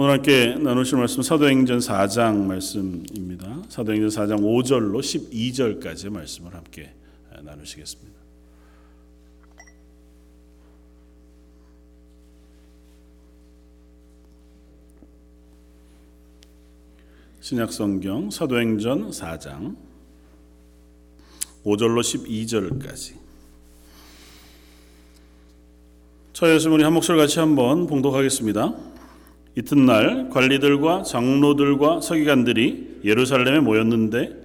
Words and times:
오늘 0.00 0.12
함께 0.12 0.54
나누실 0.54 0.96
말씀 0.96 1.22
사도행전 1.22 1.80
4장 1.80 2.46
말씀입니다. 2.46 3.64
사도행전 3.68 4.10
4장 4.10 4.38
5절로 4.42 5.00
12절까지 5.00 6.10
말씀을 6.10 6.54
함께 6.54 6.94
나누시겠습니다. 7.42 8.16
신약성경 17.40 18.30
사도행전 18.30 19.10
4장 19.10 19.74
5절로 21.64 22.02
12절까지 22.02 23.14
저였으면 26.34 26.76
우리 26.76 26.84
한 26.84 26.92
목소리 26.92 27.18
같이 27.18 27.40
한번 27.40 27.88
봉독하겠습니다. 27.88 28.87
이튿날 29.58 30.28
관리들과 30.30 31.02
장로들과 31.02 32.00
서기관들이 32.00 33.00
예루살렘에 33.04 33.58
모였는데 33.58 34.40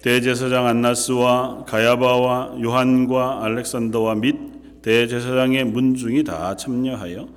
대제사장 0.00 0.66
안나스와 0.66 1.66
가야바와 1.66 2.56
요한과 2.62 3.44
알렉산더와 3.44 4.14
및 4.14 4.36
대제사장의 4.80 5.64
문중이 5.64 6.24
다 6.24 6.56
참여하여 6.56 7.28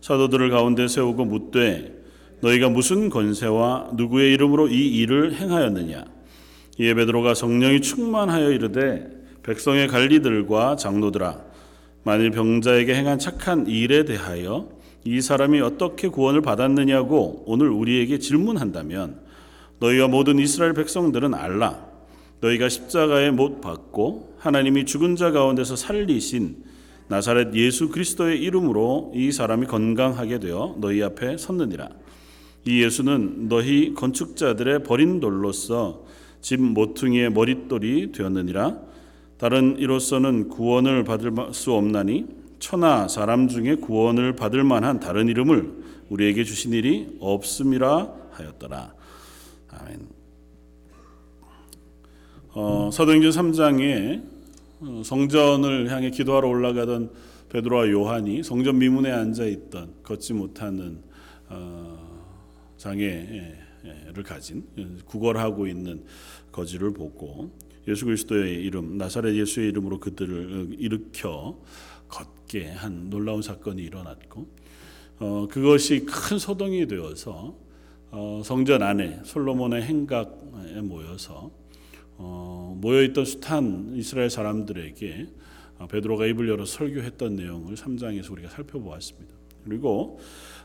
사도들을 0.00 0.50
가운데 0.50 0.86
세우고 0.86 1.24
묻되 1.24 1.96
너희가 2.42 2.68
무슨 2.68 3.10
권세와 3.10 3.90
누구의 3.94 4.32
이름으로 4.34 4.68
이 4.68 4.98
일을 4.98 5.34
행하였느냐? 5.34 6.04
이에 6.78 6.94
베드로가 6.94 7.34
성령이 7.34 7.80
충만하여 7.80 8.52
이르되 8.52 9.08
백성의 9.42 9.88
관리들과 9.88 10.76
장로들아 10.76 11.42
만일 12.04 12.30
병자에게 12.30 12.94
행한 12.94 13.18
착한 13.18 13.66
일에 13.66 14.04
대하여 14.04 14.77
이 15.04 15.20
사람이 15.20 15.60
어떻게 15.60 16.08
구원을 16.08 16.42
받았느냐고 16.42 17.44
오늘 17.46 17.70
우리에게 17.70 18.18
질문한다면 18.18 19.20
너희와 19.80 20.08
모든 20.08 20.38
이스라엘 20.38 20.74
백성들은 20.74 21.34
알라. 21.34 21.86
너희가 22.40 22.68
십자가에 22.68 23.30
못 23.30 23.60
박고 23.60 24.34
하나님이 24.38 24.84
죽은 24.84 25.16
자 25.16 25.30
가운데서 25.30 25.76
살리신 25.76 26.64
나사렛 27.08 27.54
예수 27.54 27.88
그리스도의 27.88 28.40
이름으로 28.42 29.12
이 29.14 29.32
사람이 29.32 29.66
건강하게 29.66 30.40
되어 30.40 30.76
너희 30.78 31.02
앞에 31.02 31.36
섰느니라. 31.36 31.88
이 32.66 32.82
예수는 32.82 33.48
너희 33.48 33.94
건축자들의 33.94 34.82
버린 34.82 35.20
돌로서 35.20 36.04
집 36.40 36.60
모퉁이의 36.60 37.32
머릿돌이 37.32 38.12
되었느니라. 38.12 38.78
다른 39.38 39.76
이로서는 39.78 40.48
구원을 40.48 41.04
받을 41.04 41.32
수 41.52 41.72
없나니 41.72 42.26
천하 42.68 43.08
사람 43.08 43.48
중에 43.48 43.76
구원을 43.76 44.36
받을 44.36 44.62
만한 44.62 45.00
다른 45.00 45.26
이름을 45.28 45.72
우리에게 46.10 46.44
주신 46.44 46.74
일이 46.74 47.16
없음이라 47.18 48.12
하였더라. 48.30 48.94
아멘. 49.68 50.06
어, 52.50 52.90
사도행전 52.92 53.30
3장에 53.30 54.22
어, 54.80 55.02
성전을 55.02 55.90
향해 55.90 56.10
기도하러 56.10 56.46
올라가던 56.46 57.10
베드로와 57.48 57.88
요한이 57.88 58.42
성전 58.42 58.76
미문에 58.76 59.10
앉아 59.12 59.46
있던 59.46 59.94
걷지 60.02 60.34
못하는 60.34 61.00
어, 61.48 62.22
장애를 62.76 64.22
가진 64.26 64.66
구걸하고 65.06 65.66
있는 65.66 66.04
거지를 66.52 66.92
보고 66.92 67.50
예수 67.88 68.04
그리스도의 68.04 68.56
이름 68.62 68.98
나사렛 68.98 69.34
예수의 69.34 69.68
이름으로 69.68 70.00
그들을 70.00 70.76
일으켜 70.78 71.58
걷게 72.08 72.70
한 72.70 73.10
놀라운 73.10 73.42
사건이 73.42 73.82
일어났고 73.82 74.48
어, 75.20 75.48
그것이 75.50 76.04
큰 76.06 76.38
소동이 76.38 76.86
되어서 76.86 77.54
어, 78.10 78.42
성전 78.44 78.82
안에 78.82 79.20
솔로몬의 79.24 79.82
행각에 79.82 80.80
모여서 80.82 81.50
어, 82.16 82.76
모여있던 82.80 83.24
숱한 83.24 83.92
이스라엘 83.96 84.30
사람들에게 84.30 85.26
어, 85.78 85.86
베드로가 85.86 86.26
입을 86.26 86.48
열어 86.48 86.64
설교했던 86.64 87.36
내용을 87.36 87.74
3장에서 87.74 88.32
우리가 88.32 88.48
살펴보았습니다. 88.50 89.34
그리고 89.64 90.18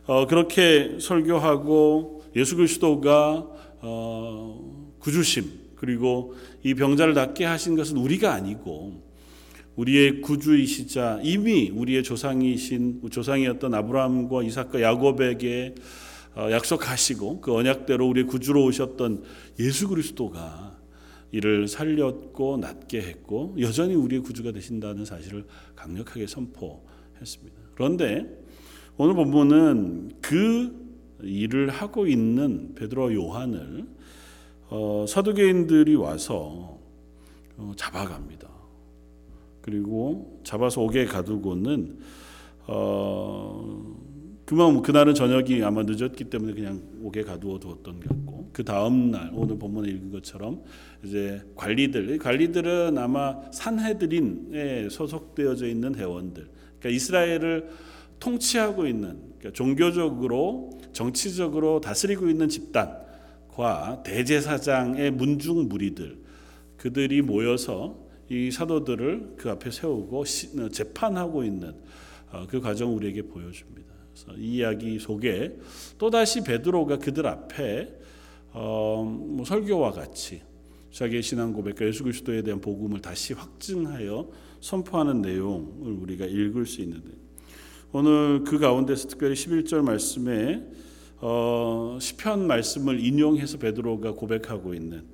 어, 0.05 0.25
그렇게 0.27 0.97
설교하고 0.99 2.23
예수 2.35 2.55
그리스도가 2.55 3.47
어, 3.81 4.93
구주심 4.99 5.63
그리고 5.75 6.33
이 6.63 6.73
병자를 6.73 7.13
낫게 7.13 7.45
하신 7.45 7.75
것은 7.75 7.97
우리가 7.97 8.33
아니고 8.33 9.02
우리의 9.75 10.21
구주이시자 10.21 11.21
이미 11.23 11.69
우리의 11.69 12.03
조상이신 12.03 13.01
조상이었던 13.09 13.73
아브라함과 13.73 14.43
이삭과 14.43 14.81
야곱에게 14.81 15.75
어, 16.35 16.49
약속하시고 16.51 17.41
그 17.41 17.53
언약대로 17.53 18.07
우리의 18.07 18.25
구주로 18.27 18.63
오셨던 18.65 19.23
예수 19.59 19.87
그리스도가 19.87 20.77
이를 21.31 21.67
살렸고 21.67 22.57
낫게 22.57 23.01
했고 23.01 23.55
여전히 23.59 23.95
우리의 23.95 24.21
구주가 24.21 24.51
되신다는 24.51 25.05
사실을 25.05 25.45
강력하게 25.75 26.27
선포했습니다. 26.27 27.57
그런데 27.73 28.25
오늘 28.97 29.15
본문은 29.15 30.11
그 30.21 30.83
일을 31.23 31.69
하고 31.69 32.05
있는 32.05 32.75
베드로 32.75 33.13
요한을 33.13 33.87
어, 34.69 35.05
사두개인들이 35.07 35.95
와서 35.95 36.79
어, 37.57 37.71
잡아갑니다. 37.75 38.52
그리고 39.63 40.39
잡아서 40.43 40.81
옥에 40.81 41.05
가두고는 41.05 41.97
어, 42.67 43.95
그만 44.45 44.81
그날은 44.81 45.15
저녁이 45.15 45.63
아마 45.63 45.83
늦었기 45.83 46.25
때문에 46.25 46.53
그냥 46.53 46.81
옥에 47.01 47.23
가두어 47.23 47.59
두었던 47.59 47.99
것 48.01 48.09
같고 48.09 48.49
그 48.51 48.63
다음 48.63 49.09
날 49.09 49.31
오늘 49.33 49.57
본문에 49.57 49.89
읽은 49.89 50.11
것처럼 50.11 50.63
이제 51.03 51.41
관리들 51.55 52.17
관리들은 52.17 52.97
아마 52.97 53.39
산헤드린에 53.51 54.89
소속되어져 54.89 55.67
있는 55.67 55.95
회원들 55.95 56.47
그러니까 56.79 56.89
이스라엘을 56.89 57.69
통치하고 58.19 58.85
있는 58.85 59.17
그러니까 59.39 59.51
종교적으로 59.53 60.71
정치적으로 60.91 61.79
다스리고 61.79 62.27
있는 62.29 62.49
집단과 62.49 64.03
대제사장의 64.03 65.11
문중 65.11 65.69
무리들 65.69 66.17
그들이 66.75 67.21
모여서 67.21 68.02
이 68.29 68.51
사도들을 68.51 69.35
그 69.37 69.49
앞에 69.49 69.71
세우고 69.71 70.21
어, 70.21 70.69
재판하고 70.69 71.43
있는 71.43 71.73
어, 72.31 72.45
그 72.47 72.59
과정을 72.59 72.95
우리에게 72.95 73.23
보여줍니다. 73.23 73.93
이 74.37 74.57
이야기 74.57 74.99
속에 74.99 75.57
또 75.97 76.09
다시 76.09 76.43
베드로가 76.43 76.97
그들 76.97 77.27
앞에 77.27 77.93
어, 78.51 79.03
뭐 79.03 79.43
설교와 79.43 79.91
같이 79.91 80.41
자기의 80.91 81.23
신앙 81.23 81.53
고백과 81.53 81.85
예수 81.87 82.03
그리스도에 82.03 82.43
대한 82.43 82.61
복음을 82.61 83.01
다시 83.01 83.33
확증하여 83.33 84.29
선포하는 84.61 85.21
내용을 85.21 85.91
우리가 85.91 86.25
읽을 86.25 86.65
수 86.65 86.81
있는데 86.81 87.09
오늘 87.91 88.43
그 88.43 88.59
가운데서 88.59 89.07
특별히 89.07 89.33
11절 89.33 89.81
말씀에 89.81 90.63
어, 91.17 91.97
시편 91.99 92.47
말씀을 92.47 93.03
인용해서 93.03 93.57
베드로가 93.57 94.11
고백하고 94.13 94.73
있는 94.73 95.05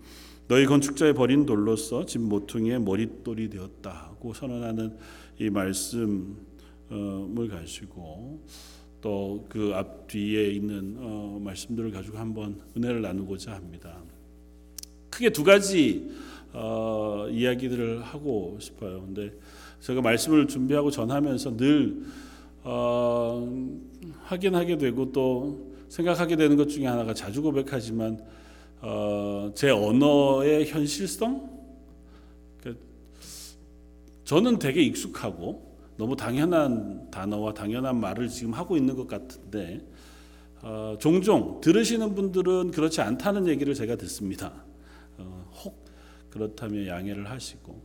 너희 0.49 0.65
건축자의 0.65 1.13
버린 1.13 1.45
돌로서 1.45 2.07
집 2.07 2.21
모퉁이의 2.21 2.81
머릿돌이 2.81 3.51
되었다고 3.51 4.33
선언하는 4.33 4.97
이 5.39 5.49
말씀을 5.49 6.35
가지고 7.49 8.43
또 8.99 9.45
그 9.47 9.71
앞뒤에 9.75 10.49
있는 10.51 10.95
어, 10.99 11.39
말씀들을 11.43 11.91
가지고 11.91 12.17
한번 12.17 12.61
은혜를 12.75 13.01
나누고자 13.01 13.53
합니다. 13.53 13.95
크게 15.11 15.29
두 15.29 15.43
가지 15.43 16.09
어, 16.51 17.27
이야기들을 17.29 18.01
하고 18.01 18.57
싶어요. 18.59 19.01
근데 19.01 19.31
제가 19.81 20.01
말씀을 20.01 20.47
준비하고 20.47 20.89
전하면서 20.89 21.57
늘 21.57 22.01
어, 22.63 23.47
확인하게 24.23 24.77
되고 24.77 25.11
또 25.11 25.73
생각하게 25.89 26.35
되는 26.35 26.57
것 26.57 26.67
중에 26.69 26.88
하나가 26.88 27.13
자주 27.13 27.44
고백하지만 27.44 28.19
어, 28.81 29.51
제 29.55 29.69
언어의 29.69 30.67
현실성? 30.67 31.49
그러니까 32.59 32.85
저는 34.23 34.59
되게 34.59 34.81
익숙하고 34.81 35.77
너무 35.97 36.15
당연한 36.15 37.11
단어와 37.11 37.53
당연한 37.53 37.99
말을 37.99 38.29
지금 38.29 38.53
하고 38.53 38.77
있는 38.77 38.95
것 38.95 39.07
같은데 39.07 39.81
어, 40.61 40.95
종종 40.99 41.59
들으시는 41.61 42.15
분들은 42.15 42.71
그렇지 42.71 43.01
않다는 43.01 43.47
얘기를 43.47 43.73
제가 43.73 43.95
듣습니다. 43.97 44.63
어, 45.17 45.49
혹 45.63 45.85
그렇다면 46.29 46.87
양해를 46.87 47.29
하시고 47.29 47.81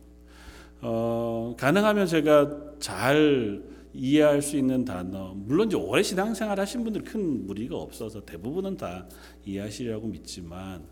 어, 0.81 1.55
가능하면 1.57 2.07
제가 2.07 2.49
잘 2.79 3.63
이해할 3.95 4.41
수 4.41 4.57
있는 4.57 4.83
단어 4.83 5.33
물론 5.35 5.67
이제 5.67 5.77
오래 5.77 6.03
신앙생활 6.03 6.59
하신 6.59 6.83
분들 6.83 7.03
큰 7.03 7.45
무리가 7.45 7.77
없어서 7.77 8.25
대부분은 8.25 8.77
다 8.77 9.07
이해하시려고 9.45 10.07
믿지만 10.07 10.83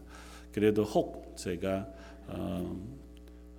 그래도 0.52 0.84
혹 0.84 1.36
제가 1.36 1.88
어, 2.28 2.86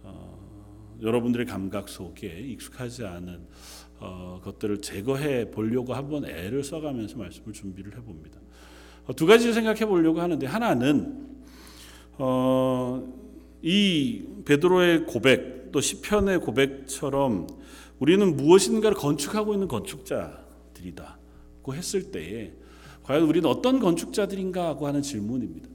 어, 0.02 0.98
여러분들의 1.02 1.46
감각 1.46 1.88
속에 1.88 2.40
익숙하지 2.40 3.04
않은 3.04 3.46
어, 4.00 4.40
것들을 4.42 4.80
제거해 4.80 5.50
보려고 5.50 5.94
한번 5.94 6.24
애를 6.24 6.64
써가면서 6.64 7.18
말씀을 7.18 7.52
준비를 7.52 7.96
해봅니다. 7.96 8.40
어, 9.06 9.14
두 9.14 9.26
가지를 9.26 9.52
생각해 9.52 9.86
보려고 9.86 10.20
하는데 10.20 10.46
하나는 10.46 11.28
어, 12.16 13.12
이 13.62 14.24
베드로의 14.44 15.04
고백 15.06 15.72
또 15.72 15.80
시편의 15.80 16.40
고백처럼 16.40 17.46
우리는 17.98 18.36
무엇인가를 18.36 18.96
건축하고 18.96 19.52
있는 19.54 19.68
건축자들이다고 19.68 21.14
했을 21.74 22.10
때에 22.10 22.52
과연 23.04 23.22
우리는 23.24 23.48
어떤 23.48 23.80
건축자들인가 23.80 24.68
하고 24.68 24.86
하는 24.86 25.02
질문입니다. 25.02 25.68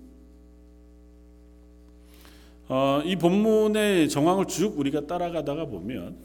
어, 2.67 3.01
이 3.03 3.15
본문의 3.15 4.09
정황을 4.09 4.45
쭉 4.45 4.77
우리가 4.79 5.07
따라가다가 5.07 5.65
보면 5.65 6.17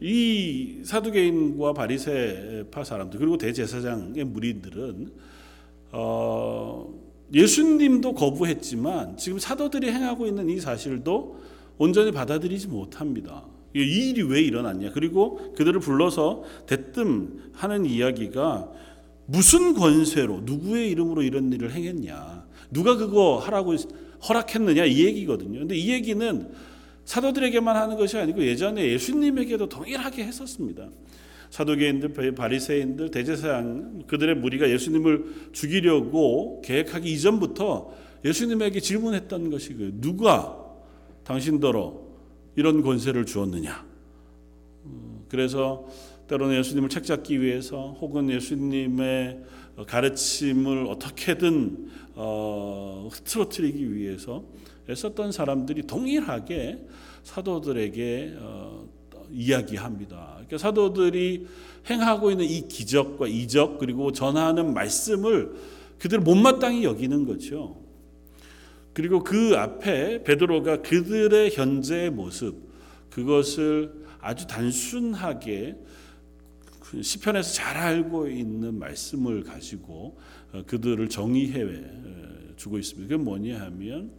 이 0.00 0.80
사두개인과 0.84 1.72
바리새파 1.74 2.84
사람들 2.84 3.18
그리고 3.18 3.36
대제사장의 3.36 4.24
무리들은 4.24 5.12
어, 5.92 6.92
예수님도 7.32 8.14
거부했지만 8.14 9.16
지금 9.16 9.38
사도들이 9.38 9.90
행하고 9.90 10.26
있는 10.26 10.48
이 10.48 10.60
사실도 10.60 11.40
온전히 11.78 12.12
받아들이지 12.12 12.68
못합니다. 12.68 13.44
이 13.74 14.10
일이 14.10 14.22
왜 14.22 14.40
일어났냐? 14.40 14.92
그리고 14.92 15.52
그들을 15.54 15.80
불러서 15.80 16.44
대뜸 16.66 17.40
하는 17.52 17.86
이야기가 17.86 18.70
무슨 19.26 19.74
권세로 19.74 20.42
누구의 20.44 20.90
이름으로 20.90 21.22
이런 21.22 21.52
일을 21.52 21.72
행했냐? 21.72 22.44
누가 22.70 22.96
그거 22.96 23.38
하라고 23.38 23.74
허락했느냐 24.28 24.84
이 24.84 25.04
얘기거든요. 25.04 25.60
근데 25.60 25.76
이 25.76 25.90
얘기는 25.90 26.48
사도들에게만 27.04 27.76
하는 27.76 27.96
것이 27.96 28.16
아니고 28.16 28.44
예전에 28.44 28.86
예수님에게도 28.92 29.68
동일하게 29.68 30.24
했었습니다. 30.24 30.88
사도계인들, 31.50 32.34
바리새인들, 32.34 33.10
대제사장 33.10 34.04
그들의 34.06 34.36
무리가 34.36 34.68
예수님을 34.70 35.50
죽이려고 35.52 36.62
계획하기 36.64 37.12
이전부터 37.12 37.92
예수님에게 38.24 38.80
질문했던 38.80 39.50
것이 39.50 39.74
그 39.74 39.92
누가 40.00 40.58
당신더러 41.24 42.03
이런 42.56 42.82
권세를 42.82 43.26
주었느냐. 43.26 43.84
그래서 45.28 45.86
때로는 46.28 46.58
예수님을 46.58 46.88
책잡기 46.88 47.40
위해서 47.40 47.96
혹은 48.00 48.30
예수님의 48.30 49.40
가르침을 49.86 50.86
어떻게든 50.86 51.90
어, 52.14 53.08
흐트러뜨리기 53.12 53.94
위해서 53.94 54.44
애썼던 54.88 55.32
사람들이 55.32 55.82
동일하게 55.82 56.86
사도들에게 57.24 58.36
어, 58.38 58.88
이야기합니다. 59.32 60.32
그러니까 60.34 60.58
사도들이 60.58 61.46
행하고 61.90 62.30
있는 62.30 62.44
이 62.44 62.68
기적과 62.68 63.26
이적 63.26 63.78
그리고 63.78 64.12
전하는 64.12 64.72
말씀을 64.72 65.54
그들 65.98 66.20
못마땅히 66.20 66.84
여기는 66.84 67.26
거죠. 67.26 67.83
그리고 68.94 69.22
그 69.24 69.56
앞에 69.56 70.22
베드로가 70.22 70.82
그들의 70.82 71.50
현재의 71.52 72.10
모습 72.10 72.72
그것을 73.10 73.92
아주 74.20 74.46
단순하게 74.46 75.76
그 76.80 77.02
시편에서 77.02 77.52
잘 77.52 77.76
알고 77.76 78.28
있는 78.28 78.78
말씀을 78.78 79.42
가지고 79.42 80.16
어, 80.52 80.62
그들을 80.66 81.08
정의해 81.08 81.64
주고 82.56 82.78
있습니다. 82.78 83.08
그게 83.08 83.22
뭐냐 83.22 83.60
하면 83.62 84.12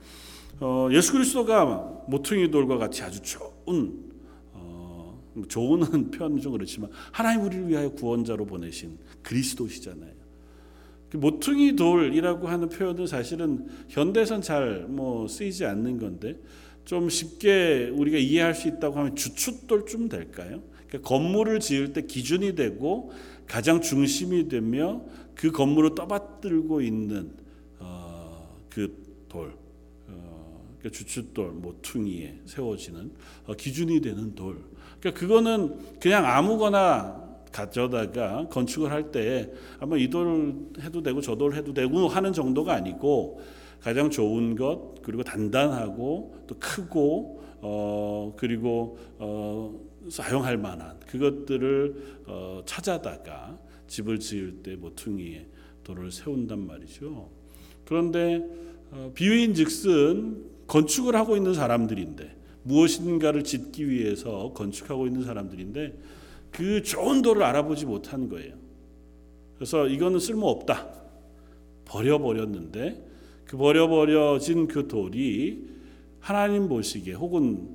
어, 0.59 0.89
예수 0.91 1.13
그리스도가 1.13 2.03
모퉁이 2.07 2.51
돌과 2.51 2.77
같이 2.77 3.01
아주 3.01 3.21
좋은 3.21 4.11
어, 4.53 5.21
좋은 5.47 6.11
표현은 6.11 6.41
좀 6.41 6.51
그렇지만 6.51 6.89
하나님 7.11 7.45
우리를 7.45 7.69
위하여 7.69 7.89
구원자로 7.89 8.45
보내신 8.45 8.97
그리스도시잖아요. 9.21 10.24
그 11.15 11.17
모퉁이 11.17 11.77
돌이라고 11.77 12.49
하는 12.49 12.67
표현은 12.67 13.07
사실은 13.07 13.67
현대선 13.87 14.41
잘 14.41 14.85
뭐 14.89 15.27
쓰이지 15.27 15.65
않는 15.65 15.97
건데 15.97 16.37
좀 16.83 17.09
쉽게 17.09 17.89
우리가 17.93 18.17
이해할 18.17 18.53
수 18.53 18.67
있다고 18.67 18.99
하면 18.99 19.15
주춧돌쯤 19.15 20.09
될까요? 20.09 20.61
그러니까 20.87 21.09
건물을 21.09 21.61
지을 21.61 21.93
때 21.93 22.01
기준이 22.01 22.55
되고 22.55 23.11
가장 23.47 23.79
중심이 23.81 24.49
되며 24.49 25.03
그 25.35 25.51
건물을 25.51 25.95
떠받들고 25.95 26.81
있는 26.81 27.31
어, 27.79 28.59
그 28.69 29.25
돌, 29.29 29.53
어, 30.09 30.65
그러니까 30.79 30.97
주춧돌 30.97 31.51
모퉁이에 31.51 32.39
세워지는 32.45 33.11
어, 33.45 33.53
기준이 33.53 34.01
되는 34.01 34.35
돌. 34.35 34.57
그러니까 34.99 35.19
그거는 35.19 35.99
그냥 35.99 36.25
아무거나 36.25 37.24
가져다가 37.55 38.47
건축을 38.49 38.91
할 38.91 39.11
때 39.11 39.51
아마 39.79 39.95
이 39.97 40.09
돌 40.09 40.53
해도 40.81 41.01
되고 41.01 41.21
저 41.21 41.35
돌 41.37 41.53
해도 41.55 41.73
되고 41.73 42.07
하는 42.07 42.33
정도가 42.33 42.73
아니고 42.73 43.39
가장 43.79 44.09
좋은 44.09 44.55
것 44.55 44.95
그리고 45.03 45.23
단단하고 45.23 46.43
또 46.47 46.55
크고 46.59 47.41
어 47.61 48.33
그리고 48.37 48.97
어 49.19 49.73
사용할 50.09 50.57
만한 50.57 50.99
그것들을 51.07 52.23
어 52.27 52.61
찾아다가 52.65 53.57
집을 53.87 54.19
지을 54.19 54.63
때 54.63 54.75
모퉁이에 54.75 55.47
돌을 55.83 56.11
세운단 56.11 56.59
말이죠. 56.65 57.29
그런데 57.85 58.43
어 58.91 59.11
비유인즉슨 59.13 60.43
건축을 60.67 61.15
하고 61.15 61.37
있는 61.37 61.53
사람들인데 61.53 62.35
무엇인가를 62.63 63.43
짓기 63.43 63.87
위해서 63.87 64.51
건축하고 64.53 65.05
있는 65.05 65.23
사람들인데 65.23 65.93
그 66.55 66.81
좋은 66.81 67.21
돌을 67.21 67.43
알아보지 67.43 67.85
못한 67.85 68.29
거예요. 68.29 68.55
그래서 69.55 69.89
이거는 69.89 70.19
쓸모 70.19 70.47
없다. 70.47 70.89
버려버렸는데 71.83 73.05
그 73.43 73.57
버려버려진 73.57 74.67
그 74.67 74.87
돌이 74.87 75.67
하나님 76.19 76.69
보시기에 76.69 77.13
혹은 77.13 77.67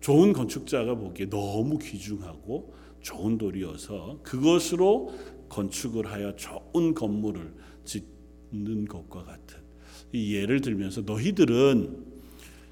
좋은 0.00 0.32
건축자가 0.32 0.94
보기에 0.94 1.28
너무 1.28 1.78
귀중하고 1.78 2.72
좋은 3.00 3.38
돌이어서 3.38 4.20
그것으로 4.22 5.12
건축을 5.48 6.06
하여 6.06 6.36
좋은 6.36 6.94
건물을 6.94 7.54
짓는 7.84 8.84
것과 8.84 9.24
같은 9.24 9.58
이 10.12 10.36
예를 10.36 10.60
들면서 10.60 11.00
너희들은 11.00 12.07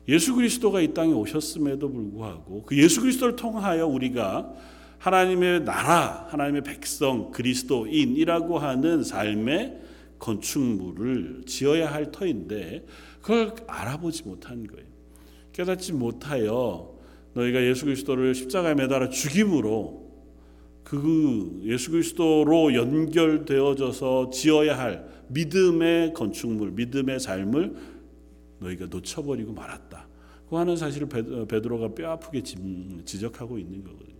예수 0.08 0.35
그리스도가 0.35 0.81
이 0.81 0.94
땅에 0.94 1.12
오셨음에도 1.12 1.91
불구하고 1.91 2.64
그 2.64 2.76
예수 2.79 3.00
그리스도를 3.00 3.37
통하여 3.37 3.87
우리가 3.87 4.53
하나님의 4.99 5.64
나라, 5.64 6.26
하나님의 6.31 6.62
백성, 6.62 7.31
그리스도인이라고 7.31 8.58
하는 8.58 9.03
삶의 9.03 9.81
건축물을 10.19 11.42
지어야 11.47 11.92
할 11.92 12.11
터인데 12.11 12.87
그걸 13.21 13.54
알아보지 13.66 14.25
못한 14.25 14.66
거예요. 14.66 14.87
깨닫지 15.52 15.92
못하여 15.92 16.95
너희가 17.35 17.62
예수 17.62 17.85
그리스도를 17.85 18.35
십자가에 18.35 18.75
매달아 18.75 19.11
죽임으로 19.11 20.07
그 20.85 21.61
예수 21.64 21.90
그리스도로 21.90 22.75
연결되어져서 22.75 24.30
지어야 24.30 24.78
할 24.78 25.07
믿음의 25.28 26.14
건축물, 26.14 26.71
믿음의 26.71 27.19
삶을 27.21 27.75
너희가 28.61 28.87
놓쳐버리고 28.87 29.52
말았다. 29.52 30.05
그 30.49 30.57
하는 30.57 30.76
사실을 30.76 31.09
베드로가 31.49 31.95
뼈 31.95 32.11
아프게 32.12 32.43
지적하고 32.43 33.59
있는 33.59 33.83
거거든요. 33.83 34.17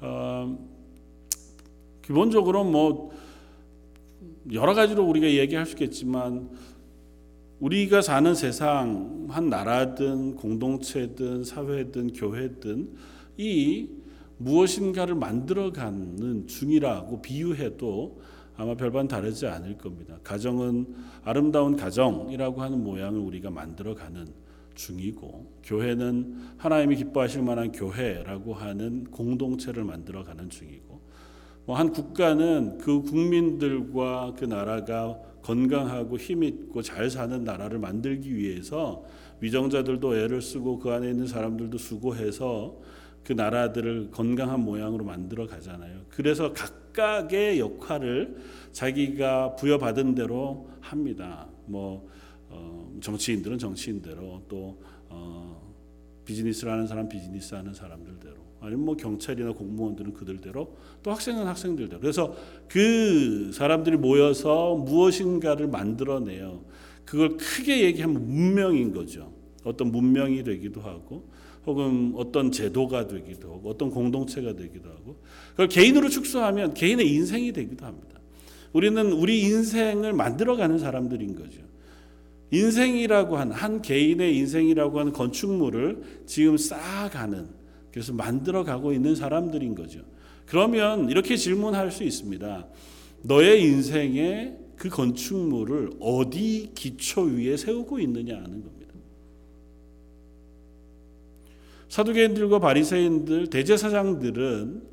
어, 0.00 0.58
기본적으로 2.02 2.64
뭐 2.64 3.12
여러 4.52 4.74
가지로 4.74 5.04
우리가 5.04 5.26
얘기할 5.26 5.66
수 5.66 5.72
있겠지만 5.72 6.50
우리가 7.60 8.00
사는 8.00 8.34
세상 8.34 9.26
한 9.28 9.50
나라든 9.50 10.34
공동체든 10.34 11.44
사회든 11.44 12.14
교회든 12.14 12.96
이 13.36 13.88
무엇인가를 14.38 15.14
만들어가는 15.14 16.46
중이라고 16.46 17.20
비유해도 17.20 18.20
아마 18.56 18.74
별반 18.74 19.06
다르지 19.06 19.46
않을 19.46 19.76
겁니다. 19.76 20.18
가정은 20.24 20.86
아름다운 21.22 21.76
가정이라고 21.76 22.62
하는 22.62 22.82
모양을 22.82 23.20
우리가 23.20 23.50
만들어가는 23.50 24.26
중이고 24.80 25.60
교회는 25.62 26.54
하나님이 26.56 26.96
기뻐하실 26.96 27.42
만한 27.42 27.70
교회라고 27.70 28.54
하는 28.54 29.04
공동체를 29.04 29.84
만들어 29.84 30.24
가는 30.24 30.48
중이고 30.48 31.00
뭐 31.66 31.76
한 31.76 31.92
국가는 31.92 32.78
그 32.78 33.02
국민들과 33.02 34.34
그 34.38 34.46
나라가 34.46 35.20
건강하고 35.42 36.16
힘 36.16 36.42
있고 36.42 36.82
잘 36.82 37.10
사는 37.10 37.44
나라를 37.44 37.78
만들기 37.78 38.34
위해서 38.34 39.04
위정자들도 39.40 40.16
애를 40.16 40.42
쓰고 40.42 40.78
그 40.78 40.90
안에 40.90 41.10
있는 41.10 41.26
사람들도 41.26 41.76
수고해서 41.78 42.80
그 43.22 43.32
나라들을 43.34 44.10
건강한 44.10 44.60
모양으로 44.60 45.04
만들어 45.04 45.46
가잖아요. 45.46 46.00
그래서 46.08 46.52
각각의 46.52 47.60
역할을 47.60 48.36
자기가 48.72 49.56
부여받은 49.56 50.14
대로 50.14 50.68
합니다. 50.80 51.48
뭐 51.66 52.06
어, 52.06 52.19
정치인들은 53.00 53.58
정치인대로 53.58 54.42
또 54.48 54.82
어, 55.08 55.74
비즈니스를 56.24 56.72
하는 56.72 56.86
사람 56.86 57.08
비즈니스 57.08 57.54
하는 57.54 57.74
사람들대로 57.74 58.50
아니면 58.60 58.84
뭐 58.84 58.96
경찰이나 58.96 59.52
공무원들은 59.52 60.12
그들대로 60.12 60.76
또 61.02 61.10
학생은 61.10 61.46
학생들대로 61.46 62.00
그래서 62.00 62.34
그 62.68 63.50
사람들이 63.52 63.96
모여서 63.96 64.76
무엇인가를 64.76 65.66
만들어내요. 65.66 66.64
그걸 67.04 67.36
크게 67.36 67.84
얘기하면 67.84 68.26
문명인 68.26 68.92
거죠. 68.92 69.32
어떤 69.64 69.90
문명이 69.90 70.44
되기도 70.44 70.80
하고 70.80 71.28
혹은 71.66 72.12
어떤 72.16 72.52
제도가 72.52 73.06
되기도 73.08 73.52
하고 73.54 73.70
어떤 73.70 73.90
공동체가 73.90 74.54
되기도 74.54 74.90
하고 74.90 75.20
그걸 75.50 75.68
개인으로 75.68 76.08
축소하면 76.08 76.74
개인의 76.74 77.08
인생이 77.12 77.52
되기도 77.52 77.84
합니다. 77.84 78.20
우리는 78.72 79.12
우리 79.12 79.40
인생을 79.40 80.12
만들어가는 80.12 80.78
사람들인 80.78 81.34
거죠. 81.34 81.69
인생이라고 82.52 83.36
한 83.36 83.52
한 83.52 83.82
개인의 83.82 84.36
인생이라고 84.36 84.98
하는 84.98 85.12
건축물을 85.12 86.02
지금 86.26 86.56
쌓아가는 86.56 87.48
그래서 87.92 88.12
만들어가고 88.12 88.92
있는 88.92 89.14
사람들인 89.14 89.74
거죠. 89.74 90.00
그러면 90.46 91.08
이렇게 91.10 91.36
질문할 91.36 91.90
수 91.90 92.02
있습니다. 92.04 92.66
너의 93.22 93.62
인생의 93.62 94.58
그 94.76 94.88
건축물을 94.88 95.90
어디 96.00 96.70
기초 96.74 97.22
위에 97.22 97.56
세우고 97.56 98.00
있느냐 98.00 98.36
하는 98.36 98.62
겁니다. 98.62 98.94
사두개인들과 101.88 102.60
바리새인들, 102.60 103.48
대제사장들은 103.48 104.89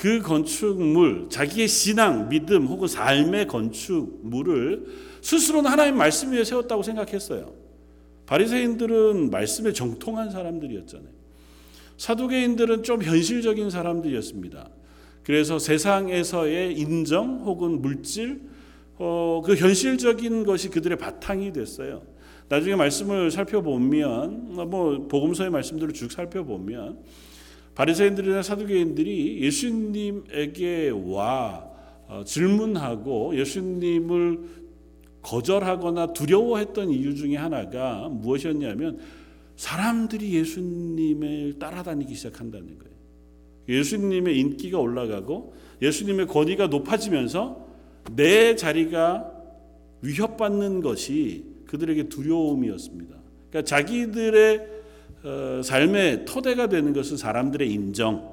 그 0.00 0.22
건축물, 0.22 1.26
자기의 1.28 1.68
신앙, 1.68 2.30
믿음 2.30 2.66
혹은 2.68 2.88
삶의 2.88 3.46
건축물을 3.48 4.86
스스로는 5.20 5.70
하나님 5.70 5.98
말씀 5.98 6.32
위에 6.32 6.42
세웠다고 6.42 6.82
생각했어요. 6.82 7.52
바리새인들은 8.24 9.28
말씀에 9.28 9.74
정통한 9.74 10.30
사람들이었잖아요. 10.30 11.10
사두개인들은 11.98 12.82
좀 12.82 13.02
현실적인 13.02 13.68
사람들이었습니다. 13.68 14.70
그래서 15.22 15.58
세상에서의 15.58 16.78
인정 16.78 17.42
혹은 17.44 17.82
물질, 17.82 18.40
어, 18.96 19.42
그 19.44 19.54
현실적인 19.54 20.44
것이 20.44 20.70
그들의 20.70 20.96
바탕이 20.96 21.52
됐어요. 21.52 22.00
나중에 22.48 22.74
말씀을 22.74 23.30
살펴보면, 23.30 24.54
뭐 24.70 25.06
복음서의 25.08 25.50
말씀들을 25.50 25.92
쭉 25.92 26.10
살펴보면 26.10 27.00
바리새인들이나 27.74 28.42
사두개인들이 28.42 29.42
예수님에게 29.42 30.92
와 31.06 31.68
어, 32.08 32.24
질문하고 32.24 33.36
예수님을 33.36 34.40
거절하거나 35.22 36.12
두려워했던 36.12 36.90
이유 36.90 37.14
중에 37.14 37.36
하나가 37.36 38.08
무엇이었냐면 38.08 38.98
사람들이 39.56 40.34
예수님을 40.34 41.58
따라다니기 41.58 42.14
시작한다는 42.14 42.78
거예요. 42.78 42.90
예수님의 43.68 44.38
인기가 44.38 44.78
올라가고 44.78 45.54
예수님의 45.82 46.26
권위가 46.26 46.68
높아지면서 46.68 47.66
내 48.16 48.56
자리가 48.56 49.30
위협받는 50.02 50.80
것이 50.80 51.44
그들에게 51.66 52.08
두려움이었습니다. 52.08 53.16
그러니까 53.50 53.62
자기들의 53.62 54.79
어, 55.22 55.60
삶의 55.62 56.24
토대가 56.24 56.68
되는 56.68 56.92
것은 56.92 57.16
사람들의 57.16 57.70
인정, 57.70 58.32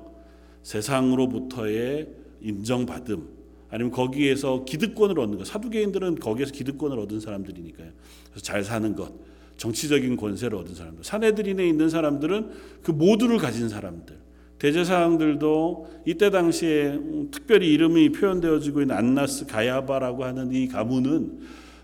세상으로부터의 0.64 2.08
인정받음, 2.42 3.28
아니면 3.70 3.92
거기에서 3.92 4.64
기득권을 4.64 5.20
얻는 5.20 5.38
것. 5.38 5.48
사두개인들은 5.48 6.16
거기에서 6.16 6.52
기득권을 6.54 6.98
얻은 7.00 7.20
사람들이니까요. 7.20 7.90
그래서 8.30 8.44
잘 8.44 8.64
사는 8.64 8.96
것, 8.96 9.12
정치적인 9.58 10.16
권세를 10.16 10.58
얻은 10.58 10.76
사람들. 10.76 11.04
사내들인에 11.04 11.68
있는 11.68 11.90
사람들은 11.90 12.52
그 12.84 12.92
모두를 12.92 13.38
가진 13.38 13.68
사람들. 13.68 14.16
대제사장들도 14.60 16.02
이때 16.06 16.30
당시에 16.30 17.00
특별히 17.32 17.72
이름이 17.74 18.12
표현되어지고 18.14 18.82
있는 18.82 18.96
안나스 18.96 19.46
가야바라고 19.46 20.24
하는 20.24 20.52
이 20.54 20.68
가문은 20.68 21.40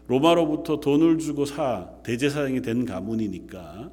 로마로부터 0.07 0.79
돈을 0.79 1.19
주고 1.19 1.45
사 1.45 1.89
대제사장이 2.03 2.61
된 2.61 2.85
가문이니까 2.85 3.91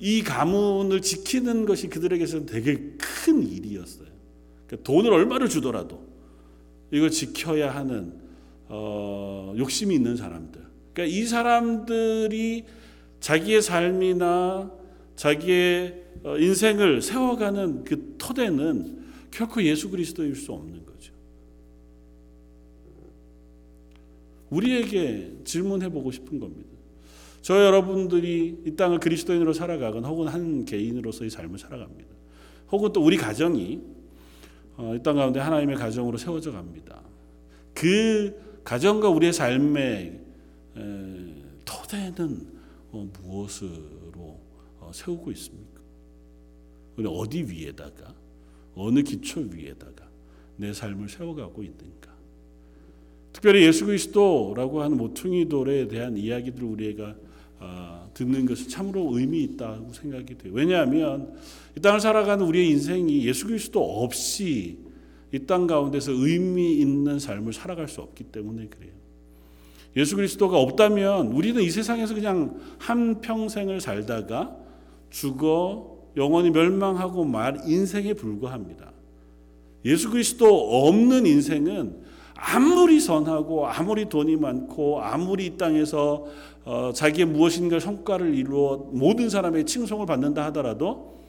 이 0.00 0.22
가문을 0.22 1.02
지키는 1.02 1.66
것이 1.66 1.88
그들에게서는 1.88 2.46
되게 2.46 2.74
큰 2.98 3.46
일이었어요. 3.46 4.08
그러니까 4.66 4.84
돈을 4.84 5.12
얼마를 5.12 5.48
주더라도 5.48 6.02
이걸 6.90 7.10
지켜야 7.10 7.74
하는 7.74 8.14
어, 8.68 9.54
욕심이 9.58 9.94
있는 9.94 10.16
사람들. 10.16 10.62
그러니까 10.94 11.16
이 11.16 11.24
사람들이 11.24 12.64
자기의 13.20 13.60
삶이나 13.60 14.72
자기의 15.16 16.02
어, 16.24 16.38
인생을 16.38 17.02
세워가는 17.02 17.84
그 17.84 18.14
토대는 18.16 19.00
결코 19.30 19.62
예수 19.62 19.90
그리스도일 19.90 20.34
수 20.34 20.52
없는 20.52 20.86
거죠. 20.86 21.12
우리에게 24.48 25.40
질문해 25.44 25.90
보고 25.90 26.10
싶은 26.10 26.40
겁니다. 26.40 26.69
저 27.42 27.64
여러분들이 27.64 28.62
이 28.66 28.76
땅을 28.76 28.98
그리스도인으로 28.98 29.52
살아가건 29.52 30.04
혹은 30.04 30.28
한 30.28 30.64
개인으로서의 30.64 31.30
삶을 31.30 31.58
살아갑니다. 31.58 32.10
혹은 32.70 32.92
또 32.92 33.02
우리 33.02 33.16
가정이 33.16 33.80
어, 34.76 34.94
이땅 34.94 35.16
가운데 35.16 35.40
하나님의 35.40 35.76
가정으로 35.76 36.16
세워져 36.16 36.52
갑니다. 36.52 37.02
그 37.74 38.60
가정과 38.64 39.08
우리의 39.08 39.32
삶의 39.32 40.20
토대는 41.64 42.46
어, 42.92 43.10
무엇으로 43.22 44.40
어, 44.80 44.90
세우고 44.92 45.30
있습니까? 45.32 45.80
어디 47.06 47.42
위에다가 47.42 48.14
어느 48.74 49.02
기초 49.02 49.40
위에다가 49.40 50.08
내 50.56 50.72
삶을 50.72 51.08
세워가고 51.08 51.62
있는가? 51.62 52.10
특별히 53.32 53.64
예수 53.64 53.86
그리스도라고 53.86 54.82
하는 54.82 54.98
모퉁이 54.98 55.48
돌에 55.48 55.88
대한 55.88 56.16
이야기들 56.16 56.62
우리가 56.62 57.04
아, 57.06 57.29
듣는 58.14 58.46
것은 58.46 58.68
참으로 58.68 59.16
의미 59.16 59.42
있다고 59.42 59.92
생각이 59.92 60.36
돼요. 60.38 60.52
왜냐하면 60.54 61.34
이 61.76 61.80
땅을 61.80 62.00
살아가는 62.00 62.44
우리의 62.44 62.68
인생이 62.70 63.26
예수 63.26 63.46
그리스도 63.46 64.02
없이 64.02 64.78
이 65.32 65.38
땅 65.46 65.66
가운데서 65.66 66.12
의미 66.12 66.78
있는 66.78 67.18
삶을 67.18 67.52
살아갈 67.52 67.88
수 67.88 68.00
없기 68.00 68.24
때문에 68.24 68.66
그래요. 68.66 68.92
예수 69.96 70.16
그리스도가 70.16 70.58
없다면 70.58 71.28
우리는 71.28 71.62
이 71.62 71.70
세상에서 71.70 72.14
그냥 72.14 72.60
한 72.78 73.20
평생을 73.20 73.80
살다가 73.80 74.56
죽어 75.10 75.98
영원히 76.16 76.50
멸망하고 76.50 77.24
말 77.24 77.60
인생에 77.66 78.14
불과합니다. 78.14 78.92
예수 79.84 80.10
그리스도 80.10 80.86
없는 80.86 81.26
인생은 81.26 82.09
아무리 82.42 83.00
선하고 83.00 83.66
아무리 83.66 84.08
돈이 84.08 84.36
많고 84.36 85.02
아무리 85.02 85.46
이 85.46 85.56
땅에서 85.58 86.24
어, 86.64 86.92
자기의 86.94 87.26
무엇인가 87.26 87.78
성과를 87.78 88.34
이루어 88.34 88.88
모든 88.92 89.28
사람의 89.28 89.66
칭송을 89.66 90.06
받는다 90.06 90.46
하더라도 90.46 91.20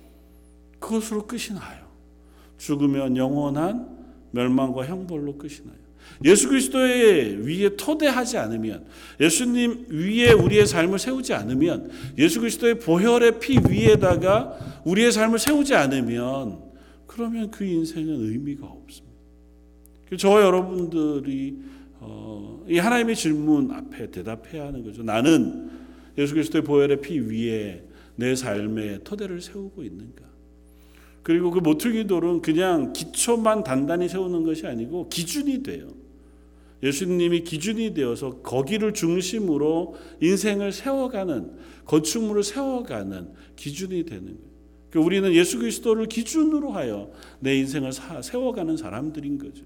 그것으로 0.79 1.27
끝이 1.27 1.49
나요. 1.53 1.85
죽으면 2.57 3.17
영원한 3.17 3.89
멸망과 4.31 4.85
형벌로 4.85 5.37
끝이 5.37 5.57
나요. 5.65 5.81
예수 6.23 6.49
그리스도의 6.49 7.45
위에 7.47 7.75
토대하지 7.75 8.37
않으면 8.37 8.85
예수님 9.19 9.87
위에 9.89 10.31
우리의 10.31 10.65
삶을 10.65 10.97
세우지 10.97 11.33
않으면 11.33 11.91
예수 12.17 12.39
그리스도의 12.39 12.79
보혈의 12.79 13.39
피 13.39 13.59
위에다가 13.69 14.57
우리의 14.85 15.11
삶을 15.11 15.39
세우지 15.39 15.75
않으면 15.75 16.59
그러면 17.05 17.51
그 17.51 17.63
인생은 17.63 18.29
의미가 18.29 18.65
없습니다. 18.65 19.10
저 20.17 20.41
여러분들이 20.41 21.57
어, 21.99 22.65
이 22.67 22.77
하나님의 22.77 23.15
질문 23.15 23.71
앞에 23.71 24.11
대답해야 24.11 24.67
하는 24.67 24.83
거죠. 24.83 25.03
나는 25.03 25.69
예수 26.17 26.33
그리스도의 26.33 26.63
보혈의 26.63 27.01
피 27.01 27.19
위에 27.19 27.83
내 28.15 28.35
삶의 28.35 29.03
토대를 29.03 29.41
세우고 29.41 29.83
있는가? 29.83 30.23
그리고 31.23 31.51
그 31.51 31.59
모퉁이 31.59 32.07
돌은 32.07 32.41
그냥 32.41 32.93
기초만 32.93 33.63
단단히 33.63 34.09
세우는 34.09 34.43
것이 34.43 34.67
아니고 34.67 35.07
기준이 35.09 35.63
돼요. 35.63 35.87
예수님이 36.83 37.43
기준이 37.43 37.93
되어서 37.93 38.41
거기를 38.41 38.93
중심으로 38.93 39.95
인생을 40.19 40.71
세워가는 40.71 41.51
건축물을 41.85 42.43
세워가는 42.43 43.29
기준이 43.55 44.03
되는 44.05 44.25
거예요. 44.25 44.51
그러니까 44.89 45.05
우리는 45.05 45.33
예수 45.33 45.59
그리스도를 45.59 46.07
기준으로 46.07 46.71
하여 46.71 47.11
내 47.39 47.55
인생을 47.57 47.91
세워가는 48.23 48.77
사람들인 48.77 49.37
거죠. 49.37 49.63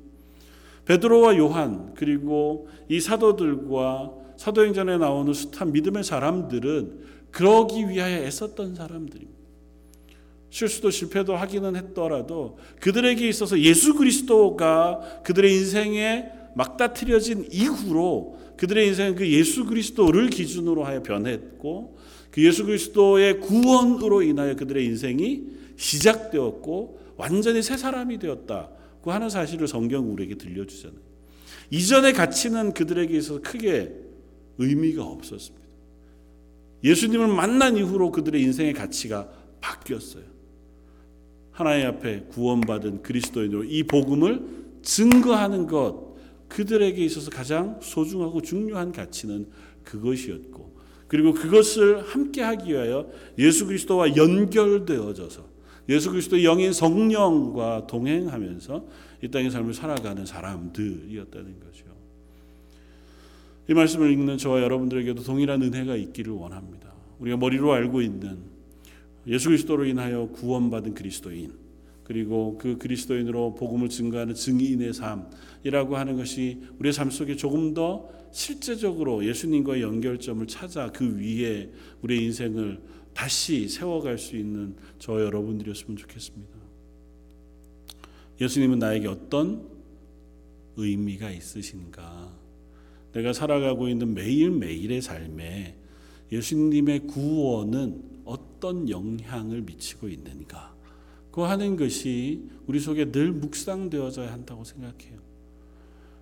베드로와 0.86 1.38
요한 1.38 1.94
그리고 1.96 2.68
이 2.89 3.00
사도들과 3.00 4.13
사도행전에 4.38 4.98
나오는 4.98 5.34
숱한 5.34 5.72
믿음의 5.72 6.04
사람들은 6.04 7.06
그러기 7.32 7.89
위하여 7.89 8.24
애썼던 8.24 8.75
사람들입니다. 8.75 9.36
실수도 10.50 10.89
실패도 10.89 11.36
하기는 11.36 11.75
했더라도 11.75 12.58
그들에게 12.80 13.27
있어서 13.27 13.60
예수 13.60 13.96
그리스도가 13.96 15.22
그들의 15.24 15.54
인생에 15.54 16.32
막다트려진 16.56 17.50
이후로 17.51 18.38
그들의 18.56 18.88
인생은 18.88 19.15
그 19.15 19.30
예수 19.30 19.65
그리스도를 19.65 20.30
기준으로 20.30 20.86
하여 20.86 21.04
변했고 21.04 21.98
그 22.32 22.46
예수 22.46 22.65
그리스도의 22.65 23.42
구원으로 23.42 24.22
인하여 24.22 24.56
그들의 24.56 24.86
인생이 24.86 25.44
시작되었고 25.75 27.00
완전히 27.18 27.62
새 27.62 27.75
사람이 27.75 28.20
되었다고 28.20 28.75
하는 29.12 29.29
사실을 29.29 29.67
성경 29.67 30.12
우리에게 30.12 30.35
들려주잖아요. 30.35 31.00
이전의 31.71 32.13
가치는 32.13 32.74
그들에게 32.74 33.17
있어서 33.17 33.41
크게 33.41 33.93
의미가 34.57 35.03
없었습니다. 35.03 35.65
예수님을 36.83 37.27
만난 37.27 37.77
이후로 37.77 38.12
그들의 38.12 38.41
인생의 38.41 38.74
가치가 38.74 39.29
바뀌었어요. 39.59 40.24
하나님 41.51 41.88
앞에 41.88 42.25
구원받은 42.29 43.01
그리스도인으로 43.01 43.63
이 43.63 43.83
복음을 43.83 44.45
증거하는 44.83 45.67
것 45.67 46.15
그들에게 46.50 47.03
있어서 47.05 47.31
가장 47.31 47.79
소중하고 47.81 48.41
중요한 48.41 48.91
가치는 48.91 49.47
그것이었고 49.83 50.75
그리고 51.07 51.33
그것을 51.33 52.01
함께 52.03 52.41
하기 52.41 52.74
위하여 52.74 53.09
예수 53.38 53.65
그리스도와 53.65 54.15
연결되어져서 54.15 55.54
예수 55.88 56.10
그리스도의 56.12 56.46
영인 56.46 56.74
성령과 56.74 57.88
동행하면서 57.88 58.86
이 59.24 59.30
땅의 59.30 59.51
삶을 59.51 59.74
살아가는 59.74 60.25
사람들이었다는 60.25 61.60
거죠. 61.60 61.86
이 63.68 63.74
말씀을 63.74 64.12
읽는 64.12 64.38
저와 64.38 64.62
여러분들에게도 64.62 65.24
동일한 65.24 65.62
은혜가 65.62 65.96
있기를 65.96 66.34
원합니다. 66.34 66.94
우리가 67.20 67.38
머리로 67.38 67.72
알고 67.74 68.01
있는 68.01 68.38
예수 69.27 69.50
그리스도로 69.50 69.86
인하여 69.86 70.27
구원받은 70.27 70.94
그리스도인 70.94 71.65
그리고 72.04 72.58
그 72.60 72.77
그리스도인으로 72.77 73.56
복음을 73.56 73.89
증거하는 73.89 74.36
증인의 74.36 74.94
삶이라고 74.94 75.98
하는 75.98 76.15
것이 76.18 76.62
우리의 76.77 76.94
삶 76.94 77.10
속에 77.10 77.36
조금 77.36 77.74
더 77.74 78.08
실제적으로 78.32 79.25
예수님과의 79.25 79.82
연결점을 79.82 80.46
찾아 80.46 80.92
그 80.92 81.18
위에 81.18 81.72
우리의 82.04 82.25
인생을 82.25 82.80
다시 83.15 83.69
세워갈 83.69 84.17
수 84.17 84.36
있는 84.36 84.75
저 85.00 85.19
여러분들이었으면 85.22 85.95
좋겠습니다. 85.95 86.53
예수님은 88.41 88.79
나에게 88.79 89.07
어떤 89.07 89.67
의미가 90.75 91.31
있으신가? 91.31 92.29
내가 93.13 93.31
살아가고 93.31 93.88
있는 93.88 94.13
매일매일의 94.13 95.01
삶에 95.01 95.77
예수님의 96.29 97.07
구원은 97.07 98.03
어떤 98.25 98.89
영향을 98.89 99.62
미치고 99.62 100.10
있는가? 100.10 100.75
그 101.31 101.41
하는 101.41 101.77
것이 101.77 102.50
우리 102.67 102.81
속에 102.81 103.12
늘 103.12 103.31
묵상되어져야 103.31 104.34
한다고 104.34 104.65
생각해요. 104.65 105.19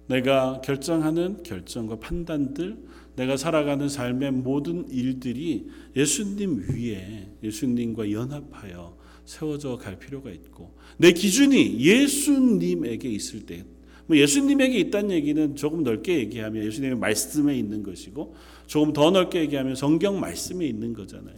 내가 0.07 0.61
결정하는 0.61 1.43
결정과 1.43 1.97
판단들, 1.97 2.77
내가 3.15 3.37
살아가는 3.37 3.87
삶의 3.87 4.31
모든 4.31 4.89
일들이 4.89 5.67
예수님 5.95 6.65
위에 6.69 7.29
예수님과 7.43 8.11
연합하여 8.11 8.97
세워져 9.25 9.77
갈 9.77 9.97
필요가 9.97 10.31
있고 10.31 10.75
내 10.97 11.11
기준이 11.11 11.79
예수님에게 11.79 13.07
있을 13.09 13.45
때, 13.45 13.63
뭐 14.07 14.17
예수님에게 14.17 14.77
있다는 14.79 15.11
얘기는 15.11 15.55
조금 15.55 15.83
넓게 15.83 16.17
얘기하면 16.19 16.65
예수님의 16.65 16.97
말씀에 16.97 17.57
있는 17.57 17.83
것이고 17.83 18.35
조금 18.67 18.91
더 18.91 19.11
넓게 19.11 19.39
얘기하면 19.41 19.75
성경 19.75 20.19
말씀에 20.19 20.65
있는 20.65 20.93
거잖아요. 20.93 21.35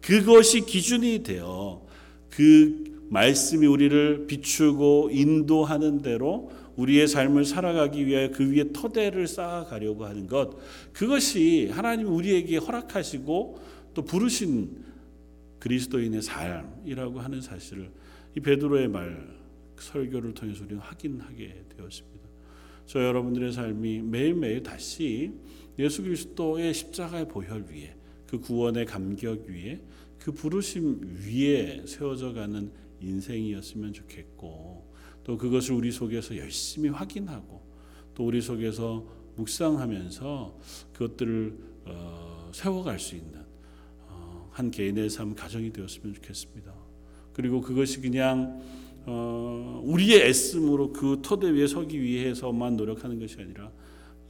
그것이 0.00 0.64
기준이 0.64 1.22
되어 1.22 1.84
그 2.30 2.84
말씀이 3.10 3.66
우리를 3.66 4.26
비추고 4.26 5.10
인도하는 5.12 6.02
대로 6.02 6.50
우리의 6.78 7.08
삶을 7.08 7.44
살아가기 7.44 8.06
위하여 8.06 8.30
그 8.30 8.50
위에 8.50 8.72
토대를 8.72 9.26
쌓아가려고 9.26 10.06
하는 10.06 10.26
것 10.26 10.56
그것이 10.92 11.68
하나님 11.72 12.06
우리에게 12.08 12.56
허락하시고 12.56 13.60
또 13.94 14.04
부르신 14.04 14.84
그리스도인의 15.58 16.22
삶이라고 16.22 17.18
하는 17.18 17.40
사실을 17.40 17.90
이 18.36 18.40
베드로의 18.40 18.88
말 18.88 19.36
설교를 19.76 20.34
통해서 20.34 20.64
우리는 20.64 20.80
확인하게 20.80 21.64
되었습니다. 21.76 22.28
저 22.86 23.04
여러분들의 23.04 23.52
삶이 23.52 24.02
매일매일 24.02 24.62
다시 24.62 25.32
예수 25.78 26.02
그리스도의 26.02 26.72
십자가의 26.74 27.28
보혈 27.28 27.66
위에 27.70 27.94
그 28.28 28.38
구원의 28.38 28.86
감격 28.86 29.46
위에 29.46 29.80
그 30.18 30.32
부르심 30.32 31.18
위에 31.26 31.84
세워져 31.86 32.32
가는 32.32 32.70
인생이었으면 33.00 33.92
좋겠고 33.92 34.77
또 35.28 35.36
그것을 35.36 35.74
우리 35.74 35.92
속에서 35.92 36.34
열심히 36.38 36.88
확인하고 36.88 37.60
또 38.14 38.24
우리 38.24 38.40
속에서 38.40 39.04
묵상하면서 39.36 40.58
그것들을 40.94 41.58
어, 41.84 42.50
세워갈 42.54 42.98
수 42.98 43.14
있는 43.14 43.44
어, 44.06 44.48
한 44.50 44.70
개인의 44.70 45.10
삶 45.10 45.34
가정이 45.34 45.70
되었으면 45.70 46.14
좋겠습니다. 46.14 46.72
그리고 47.34 47.60
그것이 47.60 48.00
그냥 48.00 48.58
어, 49.04 49.82
우리의 49.84 50.22
애씀으로 50.22 50.94
그 50.94 51.20
토대 51.22 51.50
위에 51.50 51.66
서기 51.66 52.00
위해서만 52.00 52.78
노력하는 52.78 53.20
것이 53.20 53.38
아니라 53.38 53.70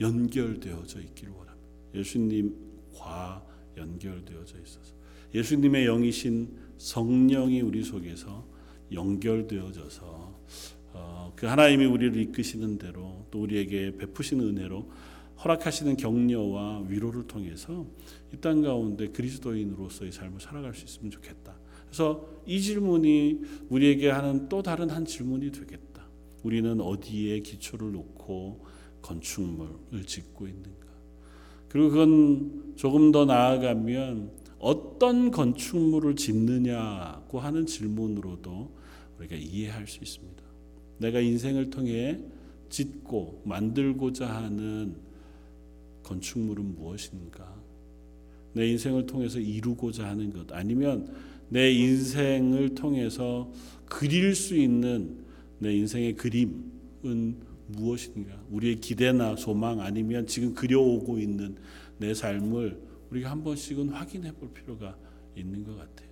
연결되어져 0.01 1.01
있기를 1.01 1.33
원합니다. 1.33 1.69
예수님과 1.95 3.47
연결되어져 3.77 4.57
있어서 4.65 4.95
예수님의 5.33 5.85
영이신 5.85 6.57
성령이 6.77 7.61
우리 7.61 7.85
속에서 7.85 8.45
연결되어져서 8.91 10.39
어, 10.49 10.78
그 11.37 11.47
하나님이 11.47 11.85
우리를 11.85 12.21
이끄시는 12.21 12.79
대로 12.79 13.25
또 13.31 13.43
우리에게 13.43 13.97
베푸시는 13.97 14.45
은혜로 14.45 14.91
허락하시는 15.45 15.97
격려와 15.97 16.85
위로를 16.89 17.27
통해서 17.27 17.87
이 18.33 18.39
땅 18.41 18.61
가운데 18.63 19.09
그리스도인으로서의 19.09 20.13
삶을 20.13 20.41
살아갈 20.41 20.75
수 20.75 20.85
있으면 20.85 21.11
좋겠다. 21.11 21.57
그래서 21.87 22.29
이 22.47 22.61
질문이 22.61 23.41
우리에게 23.69 24.11
하는 24.11 24.49
또 24.49 24.63
다른 24.63 24.91
한 24.91 25.05
질문이 25.05 25.53
되겠다. 25.53 26.07
우리는 26.43 26.81
어디에 26.81 27.41
기초를 27.41 27.93
놓고 27.93 28.67
건축물을 29.03 30.05
짓고 30.07 30.47
있는가? 30.49 30.89
그리고 31.69 31.91
그건 31.91 32.75
조금 32.77 33.13
더 33.13 33.25
나아가면 33.25 34.33
어떤 34.59 35.31
건축물을 35.31 36.17
짓느냐고 36.17 37.41
하는 37.41 37.65
질문으로도 37.65 38.77
우리가 39.19 39.37
이해할 39.37 39.87
수 39.87 40.03
있습니다. 40.03 40.48
내가 40.99 41.21
인생을 41.21 41.71
통해 41.71 42.19
짓고 42.71 43.43
만들고자 43.45 44.27
하는 44.27 44.95
건축물은 46.03 46.75
무엇인가? 46.77 47.55
내 48.53 48.67
인생을 48.69 49.07
통해서 49.07 49.39
이루고자 49.39 50.09
하는 50.09 50.33
것 50.33 50.53
아니면 50.53 51.13
내 51.49 51.71
인생을 51.71 52.75
통해서 52.75 53.51
그릴 53.87 54.35
수 54.35 54.57
있는 54.57 55.17
내 55.59 55.75
인생의 55.75 56.15
그림은 56.15 57.37
무엇인가? 57.69 58.35
우리의 58.51 58.81
기대나 58.81 59.37
소망 59.37 59.81
아니면 59.81 60.27
지금 60.27 60.55
그려오고 60.55 61.19
있는 61.19 61.57
내 61.99 62.15
삶을 62.15 62.81
우리가 63.11 63.31
한 63.31 63.43
번씩은 63.43 63.91
확인해 63.91 64.33
볼 64.33 64.51
필요가 64.53 64.97
있는 65.37 65.65
것 65.65 65.77
같아요. 65.77 66.09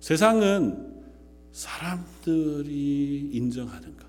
세상은 0.00 0.91
사람들이 1.52 3.30
인정하는 3.32 3.96
것, 3.96 4.06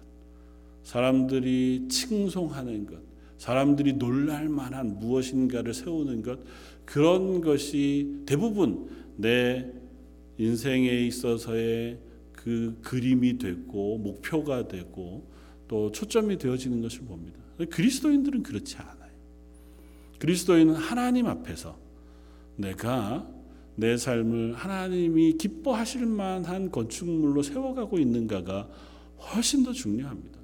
사람들이 0.83 1.87
칭송하는 1.89 2.85
것, 2.85 2.99
사람들이 3.37 3.93
놀랄 3.93 4.47
만한 4.47 4.99
무엇인가를 4.99 5.73
세우는 5.73 6.21
것, 6.21 6.39
그런 6.85 7.41
것이 7.41 8.23
대부분 8.25 8.89
내 9.17 9.69
인생에 10.37 10.89
있어서의 11.05 11.99
그 12.31 12.77
그림이 12.81 13.37
되고 13.37 13.97
목표가 13.97 14.67
되고 14.67 15.29
또 15.67 15.91
초점이 15.91 16.37
되어지는 16.37 16.81
것을 16.81 17.01
봅니다. 17.01 17.39
그리스도인들은 17.69 18.43
그렇지 18.43 18.77
않아요. 18.77 19.11
그리스도인은 20.19 20.73
하나님 20.73 21.27
앞에서 21.27 21.77
내가 22.55 23.29
내 23.75 23.97
삶을 23.97 24.53
하나님이 24.53 25.33
기뻐하실 25.33 26.05
만한 26.05 26.71
건축물로 26.71 27.41
세워가고 27.41 27.99
있는가가 27.99 28.69
훨씬 29.19 29.63
더 29.63 29.71
중요합니다. 29.71 30.39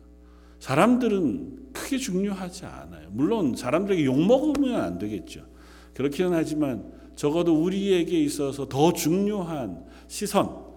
사람들은 0.60 1.72
크게 1.74 1.98
중요하지 1.98 2.66
않아요. 2.66 3.10
물론 3.12 3.56
사람들에게 3.56 4.06
욕먹으면 4.06 4.80
안 4.82 4.98
되겠죠. 4.98 5.46
그렇기는 5.94 6.34
하지만 6.34 6.92
적어도 7.16 7.62
우리에게 7.62 8.22
있어서 8.24 8.68
더 8.68 8.94
중요한 8.94 9.86
시선 10.08 10.70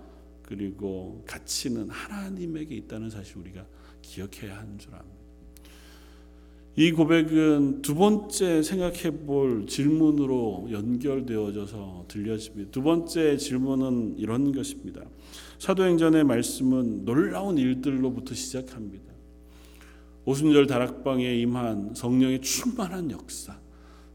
그리고 0.43 1.25
가치는 1.27 1.89
하나님에게 1.89 2.75
있다는 2.75 3.11
사실 3.11 3.39
우리가 3.39 3.65
기억해야 4.03 4.59
하는 4.59 4.79
줄 4.79 4.95
압니다. 4.95 5.22
이 6.75 6.91
고백은 6.91 7.83
두 7.83 7.95
번째 7.95 8.63
생각해 8.63 9.27
볼 9.27 9.67
질문으로 9.67 10.69
연결되어져서 10.71 12.07
들려집니다. 12.09 12.71
두 12.71 12.83
번째 12.83 13.37
질문은 13.37 14.15
이런 14.17 14.53
것입니다. 14.53 15.03
사도행전의 15.59 16.25
말씀은 16.25 17.05
놀라운 17.05 17.59
일들로부터 17.59 18.35
시작합니다. 18.35 19.13
오순절 20.25 20.67
다락방에 20.67 21.35
임한 21.41 21.93
성령의 21.95 22.41
충만한 22.41 23.11
역사, 23.11 23.59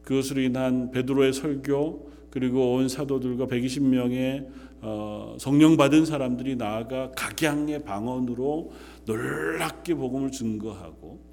그것으로 0.02 0.40
인한 0.40 0.90
베드로의 0.90 1.34
설교, 1.34 2.10
그리고 2.30 2.74
온 2.74 2.88
사도들과 2.88 3.46
120명의 3.46 4.48
어, 4.80 5.36
성령 5.38 5.76
받은 5.76 6.06
사람들이 6.06 6.56
나아가 6.56 7.12
각양의 7.12 7.84
방언으로 7.84 8.72
놀랍게 9.06 9.94
복음을 9.94 10.32
증거하고 10.32 11.27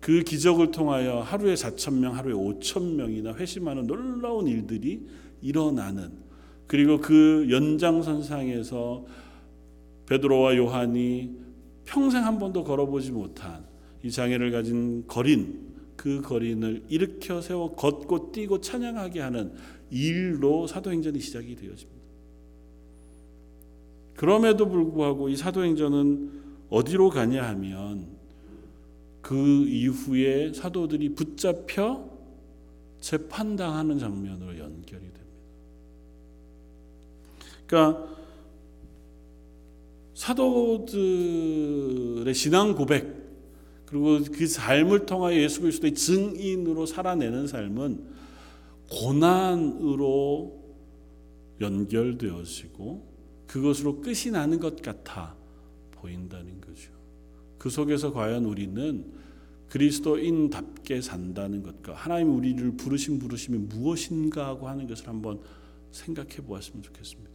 그 0.00 0.22
기적을 0.22 0.70
통하여 0.70 1.20
하루에 1.20 1.54
4천 1.54 1.98
명, 1.98 2.16
하루에 2.16 2.32
5천 2.32 2.94
명이나 2.94 3.34
회심하는 3.34 3.86
놀라운 3.86 4.46
일들이 4.46 5.06
일어나는 5.42 6.12
그리고 6.66 6.98
그 7.00 7.46
연장선상에서 7.50 9.04
베드로와 10.06 10.56
요한이 10.56 11.36
평생 11.84 12.24
한 12.24 12.38
번도 12.38 12.64
걸어보지 12.64 13.12
못한 13.12 13.64
이 14.02 14.10
장애를 14.10 14.50
가진 14.50 15.06
거린 15.06 15.70
그 15.96 16.22
거린을 16.22 16.84
일으켜 16.88 17.42
세워 17.42 17.74
걷고 17.74 18.32
뛰고 18.32 18.60
찬양하게 18.60 19.20
하는 19.20 19.52
일로 19.90 20.66
사도행전이 20.66 21.20
시작이 21.20 21.56
되어집니다. 21.56 22.00
그럼에도 24.14 24.68
불구하고 24.68 25.28
이 25.28 25.36
사도행전은 25.36 26.30
어디로 26.70 27.10
가냐 27.10 27.42
하면 27.48 28.19
그 29.20 29.66
이후에 29.68 30.52
사도들이 30.52 31.14
붙잡혀 31.14 32.08
재판당하는 33.00 33.98
장면으로 33.98 34.58
연결이 34.58 35.00
됩니다. 35.00 35.20
그러니까 37.66 38.06
사도들의 40.14 40.94
신앙 42.34 42.74
고백 42.74 43.20
그리고 43.86 44.20
그 44.32 44.46
삶을 44.46 45.06
통하여 45.06 45.40
예수 45.40 45.62
그리스도의 45.62 45.94
증인으로 45.94 46.86
살아내는 46.86 47.46
삶은 47.46 48.04
고난으로 48.90 50.60
연결되어지고 51.60 53.08
그것으로 53.46 54.00
끝이 54.00 54.30
나는 54.32 54.60
것 54.60 54.80
같아 54.80 55.34
보인다는 55.92 56.60
거죠. 56.60 56.99
그 57.60 57.68
속에서 57.68 58.10
과연 58.14 58.46
우리는 58.46 59.04
그리스도인답게 59.68 61.02
산다는 61.02 61.62
것과 61.62 61.92
하나님 61.92 62.34
우리를 62.34 62.78
부르신 62.78 63.18
부르심이 63.18 63.58
무엇인가 63.58 64.46
하고 64.46 64.66
하는 64.66 64.86
것을 64.86 65.06
한번 65.06 65.40
생각해 65.90 66.36
보았으면 66.36 66.82
좋겠습니다. 66.82 67.30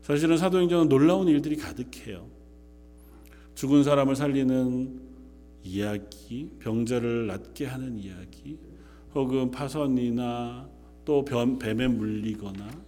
사실은 0.00 0.38
사도행전은 0.38 0.88
놀라운 0.88 1.28
일들이 1.28 1.56
가득해요. 1.56 2.30
죽은 3.54 3.84
사람을 3.84 4.16
살리는 4.16 5.00
이야기, 5.62 6.48
병자를 6.58 7.26
낫게 7.26 7.66
하는 7.66 7.98
이야기, 7.98 8.58
혹은 9.14 9.50
파선이나 9.50 10.66
또 11.04 11.26
뱀에 11.26 11.88
물리거나 11.88 12.85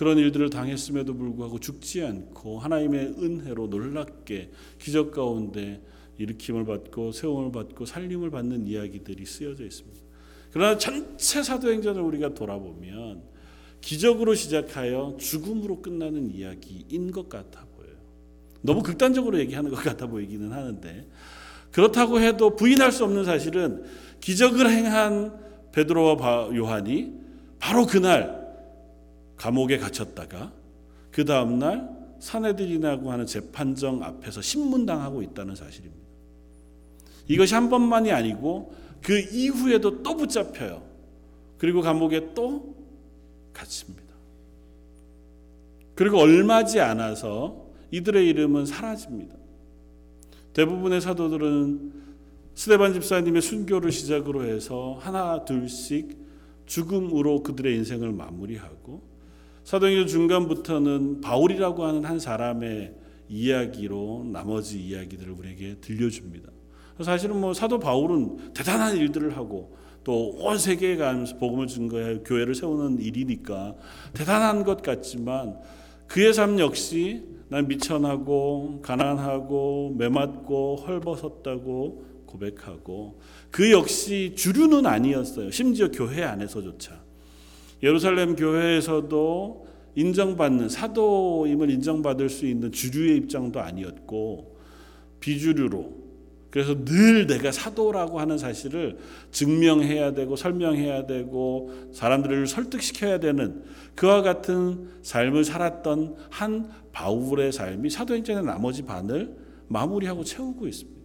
그런 0.00 0.16
일들을 0.16 0.48
당했음에도 0.48 1.14
불구하고 1.14 1.58
죽지 1.58 2.02
않고 2.02 2.58
하나님의 2.58 3.16
은혜로 3.18 3.66
놀랍게 3.66 4.50
기적 4.78 5.10
가운데 5.10 5.82
일으킴을 6.16 6.64
받고 6.64 7.12
세움을 7.12 7.52
받고 7.52 7.84
살림을 7.84 8.30
받는 8.30 8.66
이야기들이 8.66 9.26
쓰여져 9.26 9.62
있습니다. 9.62 10.00
그러나 10.52 10.78
전체 10.78 11.42
사도행전을 11.42 12.00
우리가 12.00 12.32
돌아보면 12.32 13.24
기적으로 13.82 14.34
시작하여 14.34 15.18
죽음으로 15.20 15.82
끝나는 15.82 16.30
이야기인 16.30 17.12
것 17.12 17.28
같아 17.28 17.66
보여요. 17.76 17.92
너무 18.62 18.82
극단적으로 18.82 19.38
얘기하는 19.38 19.70
것 19.70 19.76
같아 19.84 20.06
보이기는 20.06 20.50
하는데 20.50 21.06
그렇다고 21.72 22.20
해도 22.20 22.56
부인할 22.56 22.90
수 22.90 23.04
없는 23.04 23.26
사실은 23.26 23.84
기적을 24.22 24.70
행한 24.70 25.38
베드로와 25.72 26.56
요한이 26.56 27.20
바로 27.58 27.84
그날 27.84 28.39
감옥에 29.40 29.78
갇혔다가 29.78 30.52
그 31.10 31.24
다음 31.24 31.58
날 31.58 31.88
사내들이라고 32.18 33.10
하는 33.10 33.24
재판정 33.24 34.02
앞에서 34.02 34.42
신문당하고 34.42 35.22
있다는 35.22 35.54
사실입니다. 35.54 36.06
이것이 37.26 37.54
한 37.54 37.70
번만이 37.70 38.12
아니고 38.12 38.74
그 39.02 39.18
이후에도 39.18 40.02
또 40.02 40.14
붙잡혀요. 40.18 40.82
그리고 41.56 41.80
감옥에 41.80 42.34
또 42.34 42.74
갇힙니다. 43.54 44.14
그리고 45.94 46.18
얼마지 46.18 46.80
않아서 46.80 47.66
이들의 47.92 48.28
이름은 48.28 48.66
사라집니다. 48.66 49.34
대부분의 50.52 51.00
사도들은 51.00 51.92
스데반 52.54 52.92
집사님의 52.92 53.40
순교를 53.40 53.90
시작으로 53.90 54.44
해서 54.44 54.98
하나 55.00 55.46
둘씩 55.46 56.18
죽음으로 56.66 57.42
그들의 57.42 57.74
인생을 57.76 58.12
마무리하고 58.12 59.09
사도행전 59.64 60.06
중간부터는 60.06 61.20
바울이라고 61.20 61.84
하는 61.84 62.04
한 62.04 62.18
사람의 62.18 62.94
이야기로 63.28 64.26
나머지 64.32 64.80
이야기들을 64.80 65.32
우리에게 65.32 65.76
들려줍니다. 65.80 66.50
사실은 67.02 67.40
뭐 67.40 67.54
사도 67.54 67.78
바울은 67.78 68.52
대단한 68.52 68.96
일들을 68.96 69.36
하고 69.36 69.76
또 70.04 70.30
온 70.38 70.58
세계에 70.58 70.96
가면서 70.96 71.36
복음을 71.36 71.66
증거해 71.66 72.20
교회를 72.24 72.54
세우는 72.54 73.00
일이니까 73.00 73.74
대단한 74.12 74.64
것 74.64 74.82
같지만 74.82 75.58
그의 76.06 76.32
삶 76.32 76.58
역시 76.58 77.22
난 77.48 77.68
미천하고 77.68 78.80
가난하고 78.82 79.94
매맞고 79.96 80.76
헐벗었다고 80.76 82.04
고백하고 82.26 83.20
그 83.50 83.70
역시 83.72 84.34
주류는 84.36 84.86
아니었어요. 84.86 85.50
심지어 85.50 85.90
교회 85.90 86.22
안에서조차 86.22 86.99
예루살렘 87.82 88.36
교회에서도 88.36 89.66
인정받는 89.94 90.68
사도임을 90.68 91.70
인정받을 91.70 92.28
수 92.28 92.46
있는 92.46 92.70
주류의 92.70 93.16
입장도 93.18 93.60
아니었고 93.60 94.58
비주류로 95.20 96.00
그래서 96.50 96.84
늘 96.84 97.26
내가 97.26 97.52
사도라고 97.52 98.18
하는 98.18 98.36
사실을 98.36 98.98
증명해야 99.30 100.14
되고 100.14 100.34
설명해야 100.34 101.06
되고 101.06 101.72
사람들을 101.92 102.46
설득시켜야 102.46 103.20
되는 103.20 103.62
그와 103.94 104.22
같은 104.22 104.88
삶을 105.02 105.44
살았던 105.44 106.16
한 106.28 106.70
바울의 106.92 107.52
삶이 107.52 107.90
사도행전의 107.90 108.44
나머지 108.44 108.82
반을 108.82 109.36
마무리하고 109.68 110.24
채우고 110.24 110.66
있습니다. 110.66 111.00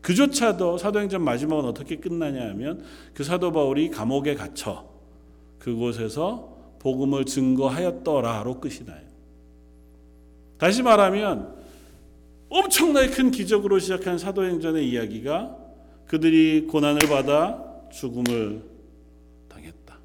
그조차도 0.00 0.78
사도행전 0.78 1.22
마지막은 1.22 1.64
어떻게 1.64 1.96
끝나냐 1.96 2.50
하면 2.50 2.84
그 3.14 3.24
사도 3.24 3.52
바울이 3.52 3.90
감옥에 3.90 4.34
갇혀 4.34 4.93
그곳에서 5.58 6.54
복음을 6.78 7.24
증거하였더라로 7.24 8.60
끝이 8.60 8.84
나요. 8.84 9.04
다시 10.58 10.82
말하면 10.82 11.54
엄청나게 12.48 13.08
큰 13.08 13.30
기적으로 13.30 13.78
시작한 13.78 14.18
사도행전의 14.18 14.88
이야기가 14.88 15.58
그들이 16.06 16.66
고난을 16.66 17.08
받아 17.08 17.64
죽음을 17.90 18.62
당했다. 19.48 19.98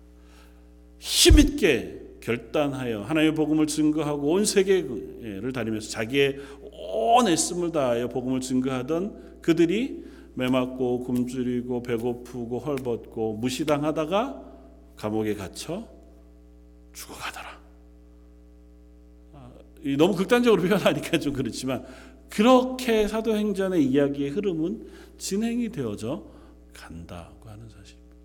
힘있게 0.98 2.00
결단하여 2.22 3.04
하나님의 3.04 3.36
복음을 3.36 3.68
증거하고 3.68 4.32
온 4.32 4.46
세계를 4.46 5.52
다니면서 5.54 5.90
자기의 5.90 6.38
온 6.62 7.28
애씀을 7.28 7.72
다하여 7.72 8.08
복음을 8.08 8.42
증거하던 8.42 9.42
그들이 9.42 10.06
매맞고 10.34 11.04
굶주리고 11.04 11.84
배고프고 11.84 12.60
헐벗고 12.60 13.34
무시당하다가 13.34 14.49
감옥에 15.00 15.34
갇혀 15.34 15.88
죽어가더라. 16.92 17.60
아, 19.34 19.50
너무 19.98 20.14
극단적으로 20.14 20.62
표현하니까 20.68 21.20
좀 21.20 21.32
그렇지만 21.34 21.86
그렇게 22.30 23.08
사도행전의 23.08 23.86
이야기의 23.86 24.32
흐름은 24.32 24.88
진행이 25.18 25.70
되어져 25.70 26.26
간다고 26.74 27.50
하는 27.50 27.70
사실입니다. 27.70 28.16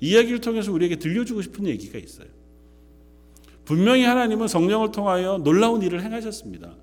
이야기를 0.00 0.40
통해서 0.40 0.72
우리에게 0.72 0.96
들려주고 0.96 1.40
싶은 1.40 1.66
얘기가 1.68 1.98
있어요. 1.98 2.28
분명히 3.64 4.02
하나님은 4.02 4.48
성령을 4.48 4.90
통하여 4.90 5.38
놀라운 5.38 5.82
일을 5.82 6.02
행하셨습니다. 6.02 6.74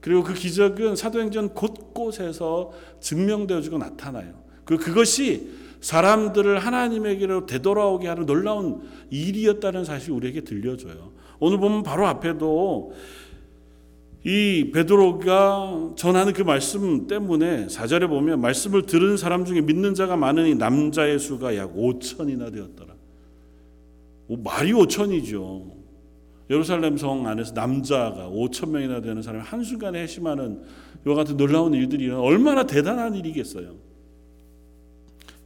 그리고 0.00 0.24
그 0.24 0.34
기적은 0.34 0.96
사도행전 0.96 1.54
곳곳에서 1.54 2.72
증명되어지고 3.00 3.78
나타나요. 3.78 4.42
그 4.64 4.76
그것이 4.76 5.63
사람들을 5.84 6.60
하나님에게로 6.60 7.44
되돌아오게 7.44 8.08
하는 8.08 8.24
놀라운 8.24 8.80
일이었다는 9.10 9.84
사실을 9.84 10.16
우리에게 10.16 10.40
들려줘요. 10.40 11.12
오늘 11.40 11.58
보면 11.58 11.82
바로 11.82 12.06
앞에도 12.06 12.94
이 14.24 14.70
베드로가 14.72 15.90
전하는 15.96 16.32
그 16.32 16.40
말씀 16.40 17.06
때문에 17.06 17.68
사절에 17.68 18.06
보면 18.06 18.40
말씀을 18.40 18.86
들은 18.86 19.18
사람 19.18 19.44
중에 19.44 19.60
믿는 19.60 19.92
자가 19.92 20.16
많으니 20.16 20.54
남자의 20.54 21.18
수가 21.18 21.54
약 21.56 21.76
5천이나 21.76 22.50
되었더라. 22.50 22.94
말이 24.42 24.72
5천이죠. 24.72 25.70
예루살렘 26.48 26.96
성 26.96 27.26
안에서 27.26 27.52
남자가 27.52 28.30
5천 28.30 28.70
명이나 28.70 29.02
되는 29.02 29.20
사람이 29.20 29.44
한순간에 29.44 30.00
해심하는 30.00 30.62
이와 31.06 31.14
같은 31.14 31.36
놀라운 31.36 31.74
일들이 31.74 32.08
얼마나 32.10 32.64
대단한 32.64 33.14
일이겠어요. 33.14 33.93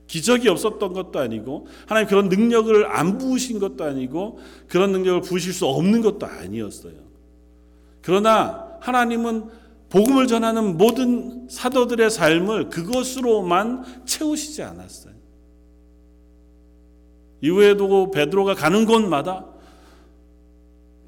기적이 0.09 0.49
없었던 0.49 0.93
것도 0.95 1.21
아니고 1.21 1.69
하나님 1.87 2.09
그런 2.09 2.29
능력을 2.29 2.87
안 2.87 3.19
부으신 3.19 3.61
것도 3.61 3.85
아니고 3.85 4.41
그런 4.67 4.91
능력을 4.91 5.21
부으실 5.21 5.53
수 5.53 5.67
없는 5.67 6.01
것도 6.01 6.27
아니었어요. 6.27 6.95
그러나 8.03 8.79
하나님은 8.81 9.51
복음을 9.91 10.27
전하는 10.27 10.77
모든 10.77 11.47
사도들의 11.49 12.11
삶을 12.11 12.71
그것으로만 12.71 14.05
채우시지 14.07 14.63
않았어요. 14.63 15.15
이후에도 17.41 18.11
베드로가 18.11 18.55
가는 18.55 18.85
곳마다 18.85 19.47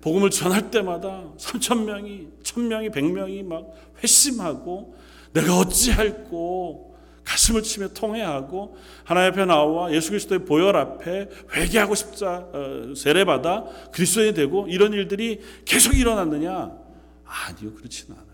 복음을 0.01 0.31
전할 0.31 0.71
때마다 0.71 1.25
3천 1.37 1.85
명이, 1.85 2.29
1천 2.43 2.61
명이, 2.69 2.89
100명이 2.91 3.45
막 3.45 3.67
회심하고 4.03 4.95
내가 5.33 5.59
어찌할꼬 5.59 6.90
가슴을 7.31 7.63
치며 7.63 7.89
통회하고 7.89 8.77
하나님 9.05 9.33
앞에 9.33 9.45
나와 9.45 9.93
예수 9.93 10.11
그리스도의 10.11 10.45
보혈 10.45 10.75
앞에 10.77 11.29
회개하고 11.55 11.95
싶자 11.95 12.49
어, 12.53 12.93
세례받아 12.97 13.67
그리스도인이 13.93 14.35
되고 14.35 14.67
이런 14.69 14.93
일들이 14.93 15.41
계속 15.65 15.97
일어났느냐? 15.97 16.77
아니요, 17.25 17.75
그렇지는 17.75 18.17
않아요. 18.19 18.31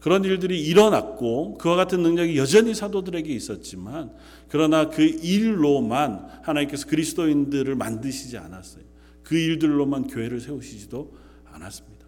그런 0.00 0.24
일들이 0.24 0.62
일어났고 0.62 1.58
그와 1.58 1.76
같은 1.76 2.00
능력이 2.00 2.38
여전히 2.38 2.74
사도들에게 2.74 3.30
있었지만 3.30 4.12
그러나 4.48 4.88
그 4.88 5.02
일로만 5.02 6.40
하나님께서 6.44 6.86
그리스도인들을 6.86 7.74
만드시지 7.74 8.38
않았어요. 8.38 8.84
그 9.22 9.36
일들로만 9.36 10.06
교회를 10.06 10.40
세우시지도 10.40 11.14
않았습니다. 11.52 12.06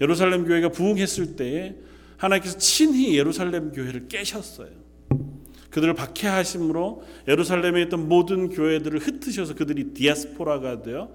예루살렘 0.00 0.44
교회가 0.46 0.68
부흥했을 0.68 1.34
때에 1.34 1.74
하나님께서 2.16 2.58
친히 2.58 3.16
예루살렘 3.16 3.72
교회를 3.72 4.08
깨셨어요. 4.08 4.86
그들을 5.70 5.94
박해하심으로 5.94 7.02
예루살렘에 7.28 7.82
있던 7.82 8.08
모든 8.08 8.48
교회들을 8.48 8.98
흩으셔서 8.98 9.54
그들이 9.54 9.92
디아스포라가 9.92 10.82
되어 10.82 11.10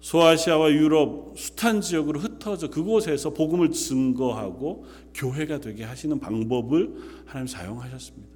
소아시아와 0.00 0.70
유럽 0.72 1.34
숱한 1.36 1.80
지역으로 1.80 2.20
흩어져 2.20 2.68
그곳에서 2.68 3.30
복음을 3.30 3.70
증거하고 3.70 4.84
교회가 5.14 5.60
되게 5.60 5.82
하시는 5.82 6.20
방법을 6.20 6.94
하나님 7.24 7.46
사용하셨습니다. 7.46 8.34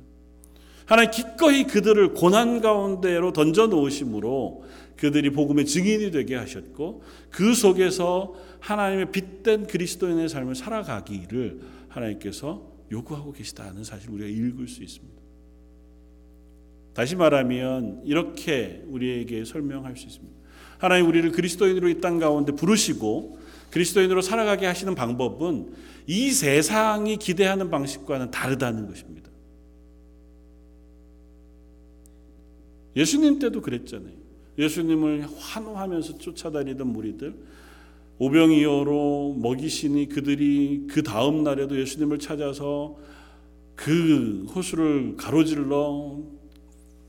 하나님 0.87 1.11
기꺼이 1.11 1.65
그들을 1.65 2.15
고난 2.15 2.63
가운데로 2.63 3.35
던져 3.35 3.67
놓으심으로 3.67 4.65
그들이 4.97 5.31
복음의 5.31 5.67
증인이 5.67 6.11
되게 6.11 6.35
하셨고 6.35 7.03
그 7.31 7.55
속에서 7.55 8.35
하나님의 8.61 9.13
빛된 9.13 9.67
그리스도인의 9.67 10.29
삶을 10.29 10.55
살아가기를 10.55 11.61
하나님께서 11.89 12.71
요구하고 12.91 13.33
계시다는 13.33 13.85
사실 13.85 14.11
우리가 14.11 14.29
읽을 14.29 14.69
수 14.69 14.83
있습니다. 14.83 15.19
다시 16.95 17.15
말하면 17.17 18.03
이렇게 18.05 18.83
우리에게 18.89 19.45
설명할 19.45 19.97
수 19.97 20.07
있습니다. 20.07 20.37
하나님 20.79 21.07
우리를 21.09 21.31
그리스도인으로 21.33 21.89
이 21.89 22.01
땅 22.01 22.19
가운데 22.19 22.53
부르시고 22.53 23.39
그리스도인으로 23.71 24.23
살아가게 24.23 24.67
하시는 24.67 24.95
방법은 24.95 25.73
이 26.07 26.31
세상이 26.31 27.19
기대하는 27.19 27.71
방식과는 27.71 28.31
다르다는 28.31 28.87
것입니다. 28.89 29.29
예수님 32.97 33.39
때도 33.39 33.61
그랬잖아요. 33.61 34.15
예수님을 34.59 35.29
환호하면서 35.37 36.19
쫓아다니던 36.19 36.87
무리들 36.89 37.35
오병이어로 38.19 39.37
먹이시니 39.39 40.09
그들이 40.09 40.87
그 40.89 41.03
다음 41.03 41.45
날에도 41.45 41.79
예수님을 41.79 42.19
찾아서 42.19 42.97
그 43.77 44.45
호수를 44.55 45.17
가로질러 45.17 46.21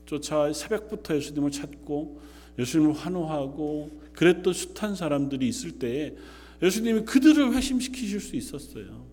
쫓아 0.06 0.52
새벽부터 0.52 1.16
예수님을 1.16 1.50
찾고 1.50 2.20
예수님을 2.58 2.94
환호하고 2.94 3.90
그랬던 4.12 4.52
숱한 4.52 4.94
사람들이 4.94 5.48
있을 5.48 5.78
때에 5.78 6.14
예수님이 6.62 7.02
그들을 7.02 7.54
회심시키실 7.54 8.20
수 8.20 8.36
있었어요. 8.36 9.06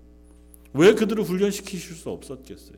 왜 0.73 0.93
그들을 0.93 1.23
훈련시키실 1.23 1.95
수 1.95 2.09
없었겠어요? 2.09 2.77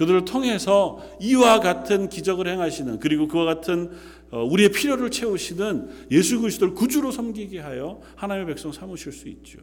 그들을 0.00 0.24
통해서 0.24 0.98
이와 1.20 1.60
같은 1.60 2.08
기적을 2.08 2.48
행하시는 2.48 3.00
그리고 3.00 3.28
그와 3.28 3.44
같은 3.44 3.90
어, 4.30 4.42
우리의 4.42 4.70
필요를 4.70 5.10
채우시는 5.10 6.06
예수 6.10 6.40
그리스도를 6.40 6.72
구주로 6.72 7.10
섬기게 7.10 7.58
하여 7.58 8.00
하나님의 8.16 8.46
백성 8.54 8.72
삼으실 8.72 9.12
수 9.12 9.28
있죠. 9.28 9.58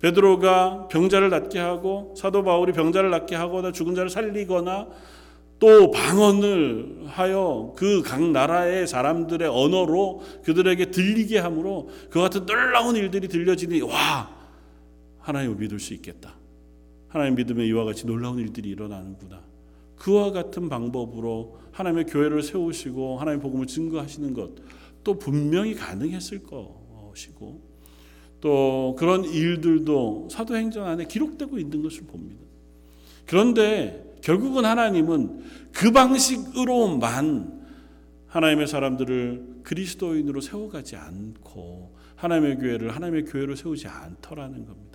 베드로가 0.00 0.88
병자를 0.88 1.28
낫게 1.28 1.58
하고 1.58 2.14
사도 2.16 2.42
바울이 2.44 2.72
병자를 2.72 3.10
낫게 3.10 3.34
하거나 3.36 3.72
죽은 3.72 3.94
자를 3.94 4.08
살리거나 4.08 4.88
또 5.58 5.90
방언을 5.90 7.08
하여 7.08 7.74
그 7.76 8.02
각 8.02 8.22
나라의 8.22 8.86
사람들의 8.86 9.46
언어로 9.46 10.22
그들에게 10.44 10.86
들리게 10.90 11.40
함으로 11.40 11.90
그 12.08 12.20
같은 12.20 12.46
놀라운 12.46 12.96
일들이 12.96 13.28
들려지니 13.28 13.82
와 13.82 14.34
하나님을 15.18 15.56
믿을 15.56 15.78
수 15.78 15.92
있겠다. 15.92 16.41
하나님 17.12 17.34
믿으면 17.36 17.66
이와 17.66 17.84
같이 17.84 18.06
놀라운 18.06 18.38
일들이 18.38 18.70
일어나는구나. 18.70 19.42
그와 19.96 20.32
같은 20.32 20.68
방법으로 20.68 21.58
하나님의 21.72 22.06
교회를 22.06 22.42
세우시고 22.42 23.18
하나님 23.18 23.40
복음을 23.40 23.66
증거하시는 23.66 24.34
것 24.34 24.82
또 25.04 25.18
분명히 25.18 25.74
가능했을 25.74 26.42
것이고 26.42 27.72
또 28.40 28.96
그런 28.98 29.24
일들도 29.24 30.28
사도행전 30.30 30.86
안에 30.86 31.04
기록되고 31.06 31.58
있는 31.58 31.82
것을 31.82 32.04
봅니다. 32.04 32.42
그런데 33.26 34.16
결국은 34.20 34.64
하나님은 34.64 35.42
그 35.72 35.90
방식으로만 35.90 37.62
하나님의 38.26 38.66
사람들을 38.66 39.60
그리스도인으로 39.62 40.40
세워가지 40.40 40.96
않고 40.96 41.94
하나님의 42.16 42.58
교회를 42.58 42.94
하나님의 42.94 43.24
교회로 43.26 43.54
세우지 43.54 43.88
않더라는 43.88 44.66
겁니다. 44.66 44.91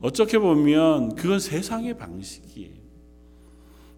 어떻게 0.00 0.38
보면 0.38 1.14
그건 1.14 1.38
세상의 1.38 1.96
방식이에요. 1.96 2.74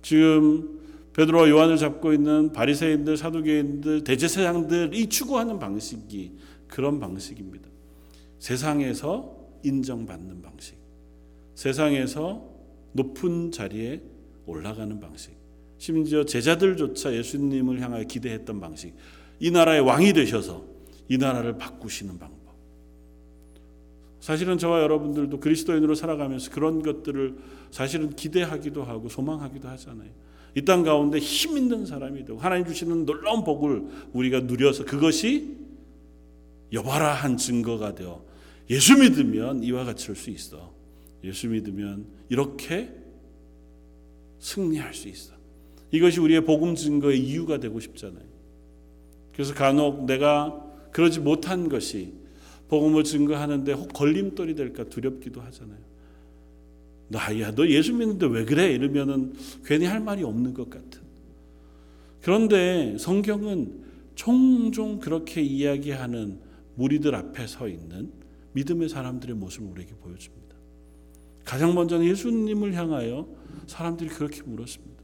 지금 0.03 0.79
베드로와 1.13 1.49
요한을 1.49 1.77
잡고 1.77 2.13
있는 2.13 2.53
바리새인들, 2.53 3.17
사두개인들, 3.17 4.05
대제사장들이 4.05 5.09
추구하는 5.09 5.59
방식이 5.59 6.33
그런 6.69 7.01
방식입니다. 7.01 7.69
세상에서 8.39 9.37
인정받는 9.65 10.43
방식. 10.43 10.77
세상에서 11.57 12.49
높은 12.93 13.51
자리에 13.51 14.01
올라가는 14.47 15.01
방식. 15.01 15.37
심지어 15.79 16.25
제자들조차 16.25 17.15
예수님을 17.15 17.81
향하여 17.81 18.05
기대했던 18.05 18.61
방식. 18.61 18.95
이 19.41 19.51
나라의 19.51 19.81
왕이 19.81 20.13
되셔서 20.13 20.65
이 21.09 21.19
나라를 21.19 21.59
바꾸시는 21.59 22.19
방법. 22.19 22.38
사실은 24.21 24.59
저와 24.59 24.83
여러분들도 24.83 25.41
그리스도인으로 25.41 25.95
살아가면서 25.95 26.51
그런 26.51 26.83
것들을 26.83 27.37
사실은 27.71 28.11
기대하기도 28.11 28.83
하고 28.85 29.09
소망하기도 29.09 29.69
하잖아요. 29.69 30.11
이 30.55 30.63
땅 30.65 30.83
가운데 30.83 31.19
힘 31.19 31.57
있는 31.57 31.87
사람이 31.87 32.25
되고 32.25 32.39
하나님 32.39 32.67
주시는 32.67 33.07
놀라운 33.07 33.45
복을 33.45 33.85
우리가 34.13 34.41
누려서 34.41 34.85
그것이 34.85 35.57
여봐라 36.73 37.13
한 37.15 37.37
증거가 37.37 37.95
되어 37.95 38.25
예수 38.71 38.99
믿으면 38.99 39.63
이와 39.63 39.85
같이 39.85 40.07
할 40.09 40.17
수 40.17 40.31
있어. 40.31 40.75
예수 41.25 41.49
믿으면 41.49 42.07
이렇게 42.29 42.91
승리할 44.41 44.95
수 44.95 45.09
있어. 45.09 45.35
이것이 45.91 46.21
우리의 46.21 46.45
복음 46.45 46.75
증거의 46.75 47.19
이유가 47.21 47.59
되고 47.59 47.79
싶잖아요. 47.81 48.25
그래서 49.33 49.55
간혹 49.55 50.05
내가 50.07 50.65
그러지 50.93 51.21
못한 51.21 51.69
것이 51.69 52.13
복음을 52.69 53.05
증거하는데 53.05 53.73
혹 53.73 53.93
걸림돌이 53.93 54.55
될까 54.55 54.85
두렵기도 54.85 55.41
하잖아요. 55.41 55.79
나야 57.09 57.55
너 57.55 57.67
예수 57.67 57.95
믿는데 57.95 58.27
왜 58.27 58.45
그래? 58.45 58.73
이러면은 58.73 59.33
괜히 59.65 59.87
할 59.87 60.01
말이 60.01 60.23
없는 60.23 60.55
것 60.55 60.69
같은. 60.69 61.03
그런데 62.21 62.97
성경은 62.99 63.85
종종 64.15 64.99
그렇게 64.99 65.41
이야기하는 65.41 66.41
무리들 66.75 67.15
앞에 67.15 67.47
서 67.47 67.69
있는 67.69 68.13
믿음의 68.53 68.89
사람들의 68.89 69.37
모습을 69.37 69.71
우리에게 69.71 69.95
보여줍니다. 69.95 70.57
가장 71.45 71.75
먼저는 71.75 72.07
예수님을 72.07 72.75
향하여 72.75 73.27
사람들이 73.67 74.11
그렇게 74.11 74.43
물었습니다. 74.43 74.98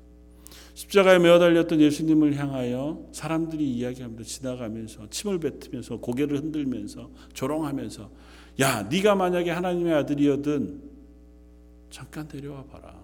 십자가에 0.75 1.21
매어 1.21 1.39
달렸던 1.39 1.81
예수님을 1.81 2.35
향하여 2.37 3.07
사람들이 3.13 3.65
이야기합니다. 3.65 4.25
지나가면서 4.25 5.09
침을 5.09 5.39
뱉으면서 5.39 5.99
고개를 5.99 6.39
흔들면서 6.39 7.11
조롱하면서 7.33 8.11
야, 8.61 8.83
네가 8.83 9.15
만약에 9.15 9.51
하나님의 9.51 9.95
아들이었든 9.95 10.83
잠깐 11.91 12.27
데려와 12.27 12.65
봐라. 12.65 12.95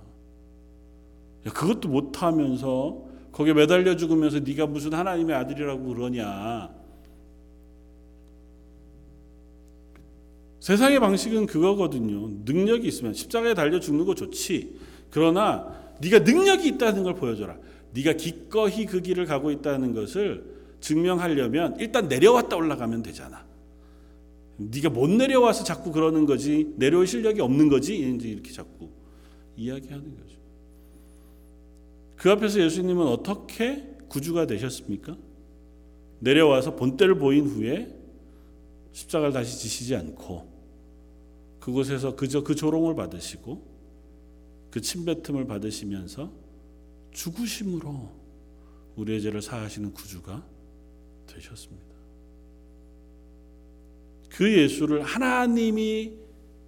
야, 1.46 1.52
그것도 1.52 1.88
못 1.88 2.22
하면서 2.22 3.04
거기에 3.32 3.54
매달려 3.54 3.96
죽으면서 3.96 4.40
네가 4.40 4.66
무슨 4.66 4.92
하나님의 4.92 5.36
아들이라고 5.36 5.84
그러냐. 5.86 6.70
세상의 10.58 10.98
방식은 11.00 11.46
그거거든요. 11.46 12.28
능력이 12.44 12.86
있으면 12.86 13.14
십자가에 13.14 13.54
달려 13.54 13.78
죽는 13.80 14.04
거 14.04 14.14
좋지. 14.14 14.78
그러나 15.10 15.79
네가 16.00 16.20
능력이 16.20 16.68
있다는 16.68 17.02
걸 17.02 17.14
보여줘라. 17.14 17.58
네가 17.92 18.14
기꺼이 18.14 18.86
그 18.86 19.00
길을 19.00 19.26
가고 19.26 19.50
있다는 19.50 19.94
것을 19.94 20.44
증명하려면 20.80 21.76
일단 21.78 22.08
내려왔다 22.08 22.56
올라가면 22.56 23.02
되잖아. 23.02 23.44
네가 24.56 24.90
못 24.90 25.08
내려와서 25.08 25.64
자꾸 25.64 25.90
그러는 25.92 26.26
거지 26.26 26.72
내려올 26.76 27.06
실력이 27.06 27.40
없는 27.40 27.68
거지 27.68 27.96
이렇게 27.96 28.52
자꾸 28.52 28.88
이야기하는 29.56 30.16
거죠. 30.16 30.38
그 32.16 32.30
앞에서 32.30 32.60
예수님은 32.60 33.06
어떻게 33.06 33.96
구주가 34.08 34.46
되셨습니까? 34.46 35.16
내려와서 36.18 36.76
본때를 36.76 37.16
보인 37.16 37.46
후에 37.46 37.96
십자가를 38.92 39.32
다시 39.32 39.58
지시지 39.58 39.96
않고 39.96 40.46
그곳에서 41.60 42.16
그저 42.16 42.42
그 42.42 42.54
조롱을 42.54 42.94
받으시고 42.94 43.69
그 44.70 44.80
침뱉음을 44.80 45.46
받으시면서 45.46 46.32
죽으심으로 47.12 48.10
우리의 48.96 49.20
죄를 49.22 49.42
사하시는 49.42 49.92
구주가 49.92 50.46
되셨습니다. 51.26 51.90
그 54.30 54.56
예수를 54.56 55.02
하나님이 55.02 56.14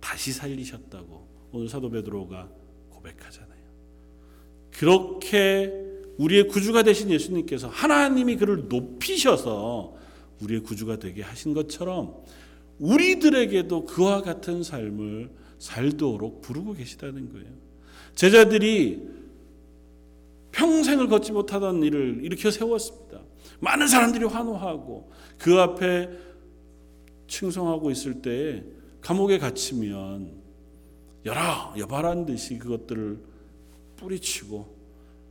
다시 0.01 0.33
살리셨다고 0.33 1.29
오늘 1.53 1.69
사도 1.69 1.91
베드로가 1.91 2.51
고백하잖아요. 2.91 3.63
그렇게 4.73 5.73
우리의 6.19 6.49
구주가 6.49 6.83
되신 6.83 7.11
예수님께서 7.11 7.69
하나님이 7.69 8.37
그를 8.37 8.69
높이셔서 8.69 9.97
우리의 10.41 10.61
구주가 10.63 10.99
되게 10.99 11.23
하신 11.23 11.55
것처럼 11.55 12.25
우리들에게도 12.79 13.87
그와 13.87 14.23
같은 14.23 14.63
삶을 14.63 15.31
살도록 15.59 16.41
부르고 16.41 16.75
계시다는 16.75 17.33
거예요. 17.33 17.62
제자들이 18.15 19.11
평생을 20.53 21.09
걷지 21.09 21.33
못하던 21.33 21.83
일을 21.83 22.21
일으켜 22.23 22.51
세웠습니다. 22.51 23.21
많은 23.61 23.89
사람들이 23.89 24.25
환호하고 24.25 25.11
그 25.39 25.59
앞에 25.61 26.11
칭송하고 27.27 27.91
있을 27.91 28.21
때 28.21 28.65
감옥에 29.01 29.39
갇히면 29.39 30.33
여러 31.25 31.75
여발한 31.79 32.27
듯이 32.27 32.59
그것들을 32.59 33.19
뿌리치고 33.97 34.83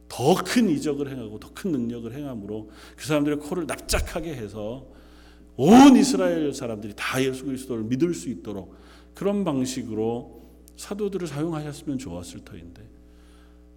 더 0.10 0.36
큰 0.36 0.70
이적을 0.70 1.10
행하고 1.10 1.40
더 1.40 1.50
큰 1.54 1.72
능력을 1.72 2.12
행함으로 2.14 2.70
그 2.96 3.06
사람들의 3.06 3.40
코를 3.40 3.68
납작하게 3.68 4.34
해서 4.36 4.86
온 5.56 5.96
이스라엘 5.96 6.54
사람들이 6.54 6.94
다 6.96 7.24
예수 7.24 7.46
그리스도를 7.46 7.84
믿을 7.84 8.14
수 8.14 8.30
있도록 8.30 8.76
그런 9.14 9.44
방식으로 9.44 10.41
사도들을 10.78 11.28
사용하셨으면 11.28 11.98
좋았을 11.98 12.42
터인데 12.46 12.88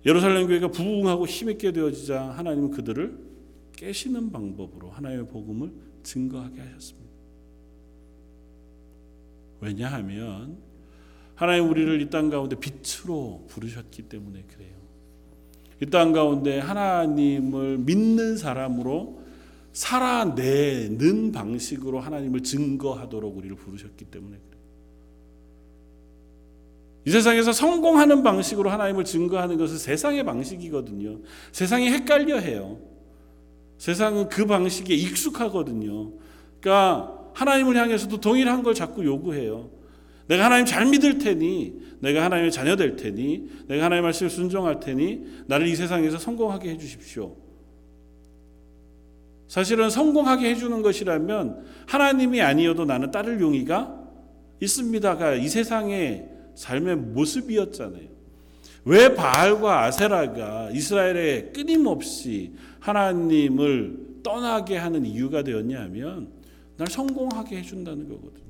예루살렘 0.06 0.46
교회가 0.46 0.68
부흥하고 0.68 1.26
힘있게 1.26 1.72
되어지자 1.72 2.30
하나님은 2.30 2.70
그들을 2.70 3.18
깨시는 3.76 4.30
방법으로 4.32 4.90
하나님의 4.90 5.26
복음을 5.28 5.72
증거하게 6.02 6.60
하셨습니다. 6.60 7.04
왜냐하면 9.60 10.58
하나님 11.34 11.68
우리를 11.70 12.00
이 12.00 12.10
땅 12.10 12.30
가운데 12.30 12.56
빛으로 12.56 13.44
부르셨기 13.48 14.02
때문에 14.02 14.44
그래요. 14.46 14.74
이 15.82 15.86
땅 15.90 16.12
가운데 16.12 16.58
하나님을 16.60 17.78
믿는 17.78 18.36
사람으로 18.36 19.22
살아내는 19.72 21.32
방식으로 21.32 21.98
하나님을 21.98 22.42
증거하도록 22.42 23.36
우리를 23.36 23.56
부르셨기 23.56 24.04
때문에 24.04 24.36
그래요. 24.36 24.53
이 27.06 27.10
세상에서 27.10 27.52
성공하는 27.52 28.22
방식으로 28.22 28.70
하나님을 28.70 29.04
증거하는 29.04 29.58
것은 29.58 29.78
세상의 29.78 30.24
방식이거든요. 30.24 31.20
세상이 31.52 31.90
헷갈려 31.90 32.38
해요. 32.38 32.78
세상은 33.76 34.28
그 34.28 34.46
방식에 34.46 34.94
익숙하거든요. 34.94 36.12
그러니까 36.60 37.18
하나님을 37.34 37.76
향해서도 37.76 38.20
동일한 38.20 38.62
걸 38.62 38.74
자꾸 38.74 39.04
요구해요. 39.04 39.70
내가 40.28 40.46
하나님 40.46 40.64
잘 40.64 40.86
믿을 40.86 41.18
테니, 41.18 41.74
내가 42.00 42.24
하나님의 42.24 42.50
자녀 42.50 42.76
될 42.76 42.96
테니, 42.96 43.48
내가 43.68 43.84
하나님의 43.84 44.02
말씀을 44.02 44.30
순종할 44.30 44.80
테니, 44.80 45.24
나를 45.46 45.66
이 45.66 45.76
세상에서 45.76 46.18
성공하게 46.18 46.70
해주십시오. 46.70 47.36
사실은 49.48 49.90
성공하게 49.90 50.50
해주는 50.50 50.80
것이라면 50.80 51.66
하나님이 51.86 52.40
아니어도 52.40 52.86
나는 52.86 53.10
따를 53.10 53.40
용의가 53.40 54.00
있습니다가 54.60 55.34
이 55.34 55.48
세상의 55.48 56.33
삶의 56.54 56.96
모습이었잖아요. 56.96 58.14
왜 58.84 59.14
바알과 59.14 59.84
아세라가 59.84 60.70
이스라엘에 60.70 61.52
끊임없이 61.54 62.52
하나님을 62.80 64.20
떠나게 64.22 64.76
하는 64.76 65.06
이유가 65.06 65.42
되었냐 65.42 65.80
하면 65.82 66.28
날 66.76 66.88
성공하게 66.88 67.58
해준다는 67.58 68.08
거거든요. 68.08 68.44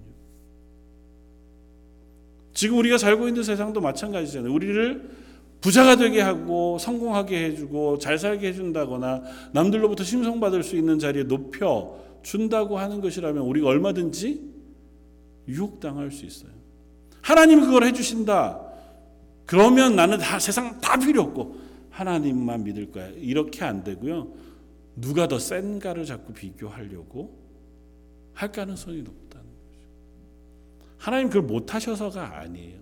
지금 2.52 2.78
우리가 2.78 2.98
살고 2.98 3.28
있는 3.28 3.42
세상도 3.42 3.80
마찬가지잖아요. 3.80 4.52
우리를 4.52 5.10
부자가 5.60 5.96
되게 5.96 6.20
하고 6.20 6.78
성공하게 6.78 7.44
해주고 7.44 7.98
잘 7.98 8.18
살게 8.18 8.48
해준다거나 8.48 9.22
남들로부터 9.52 10.04
칭송받을 10.04 10.62
수 10.62 10.76
있는 10.76 10.98
자리에 10.98 11.24
높여 11.24 11.98
준다고 12.22 12.78
하는 12.78 13.00
것이라면 13.00 13.42
우리가 13.42 13.68
얼마든지 13.68 14.40
유혹당할 15.48 16.10
수 16.10 16.26
있어요. 16.26 16.52
하나님이 17.24 17.62
그걸 17.62 17.84
해주신다. 17.84 18.60
그러면 19.46 19.96
나는 19.96 20.18
다 20.18 20.38
세상 20.38 20.78
다 20.80 20.98
필요 20.98 21.22
없고 21.22 21.56
하나님만 21.88 22.64
믿을 22.64 22.92
거야. 22.92 23.08
이렇게 23.16 23.64
안 23.64 23.82
되고요. 23.82 24.28
누가 24.96 25.26
더 25.26 25.38
센가를 25.38 26.04
자꾸 26.04 26.34
비교하려고 26.34 27.34
할 28.34 28.52
가능성이 28.52 28.98
높다는 28.98 29.46
거죠. 29.46 29.80
하나님 30.98 31.28
그걸 31.28 31.42
못 31.42 31.74
하셔서가 31.74 32.40
아니에요. 32.40 32.78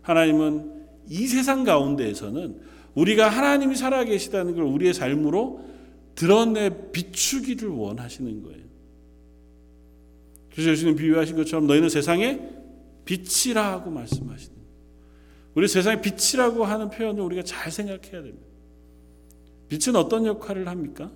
하나님은 0.00 0.86
이 1.08 1.26
세상 1.26 1.62
가운데에서는 1.64 2.58
우리가 2.94 3.28
하나님이 3.28 3.76
살아 3.76 4.04
계시다는 4.04 4.54
걸 4.54 4.64
우리의 4.64 4.94
삶으로 4.94 5.60
드러내 6.14 6.90
비추기를 6.92 7.68
원하시는 7.68 8.42
거예요. 8.42 8.64
그래서 10.50 10.70
예수님 10.70 10.96
비유하신 10.96 11.36
것처럼 11.36 11.66
너희는 11.66 11.90
세상의 11.90 12.55
빛이라고 13.06 13.90
말씀하시는. 13.90 14.56
우리 15.54 15.68
세상의 15.68 16.02
빛이라고 16.02 16.64
하는 16.64 16.90
표현을 16.90 17.22
우리가 17.22 17.42
잘 17.42 17.72
생각해야 17.72 18.22
됩니다. 18.22 18.46
빛은 19.68 19.96
어떤 19.96 20.26
역할을 20.26 20.68
합니까? 20.68 21.10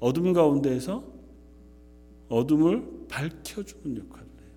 어둠 0.00 0.32
가운데에서 0.32 1.04
어둠을 2.28 3.06
밝혀주는 3.08 3.98
역할을 3.98 4.26
해요. 4.26 4.50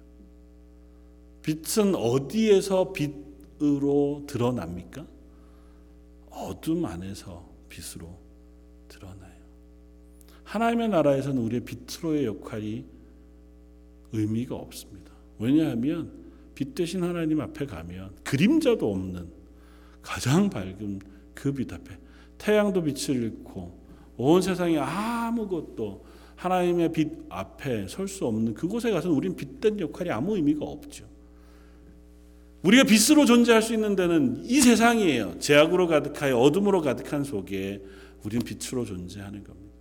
빛은 1.44 1.94
어디에서 1.94 2.94
빛으로 2.94 4.24
드러납니까? 4.28 5.06
어둠 6.32 6.86
안에서 6.86 7.48
빛으로 7.70 8.18
드러나요. 8.88 9.36
하나님의 10.46 10.90
나라에서는 10.90 11.42
우리의 11.42 11.66
빛으로의 11.66 12.26
역할이 12.26 12.86
의미가 14.14 14.56
없습니다. 14.56 15.15
왜냐하면 15.40 16.12
빛 16.54 16.74
대신 16.76 17.04
하나님 17.04 17.42
앞에 17.42 17.66
가면 17.66 18.12
그림자도 18.24 18.92
없는 18.92 19.28
가장 20.02 20.50
밝은 20.50 21.00
그 21.34 21.52
빛 21.54 21.72
앞에 21.74 21.98
태양도 22.38 22.84
빛을 22.84 23.16
잃고 23.24 23.78
온 24.18 24.42
세상에 24.42 24.78
아무것도 24.78 26.06
하나님의 26.36 26.92
빛 26.92 27.10
앞에 27.30 27.88
설 27.88 28.08
수 28.08 28.26
없는 28.26 28.54
그곳에 28.54 28.92
가서는 28.92 29.16
우리는 29.16 29.36
빛된 29.36 29.80
역할이 29.80 30.12
아무 30.12 30.36
의미가 30.36 30.66
없죠. 30.66 31.06
우리가 32.64 32.84
빛으로 32.84 33.26
존재할 33.26 33.62
수 33.62 33.74
있는 33.74 33.96
데는 33.96 34.44
이 34.44 34.60
세상이에요. 34.60 35.38
죄악으로 35.40 35.88
가득하여 35.88 36.38
어둠으로 36.38 36.82
가득한 36.82 37.24
속에 37.24 37.82
우리는 38.24 38.44
빛으로 38.44 38.86
존재하는 38.86 39.44
겁니다. 39.44 39.76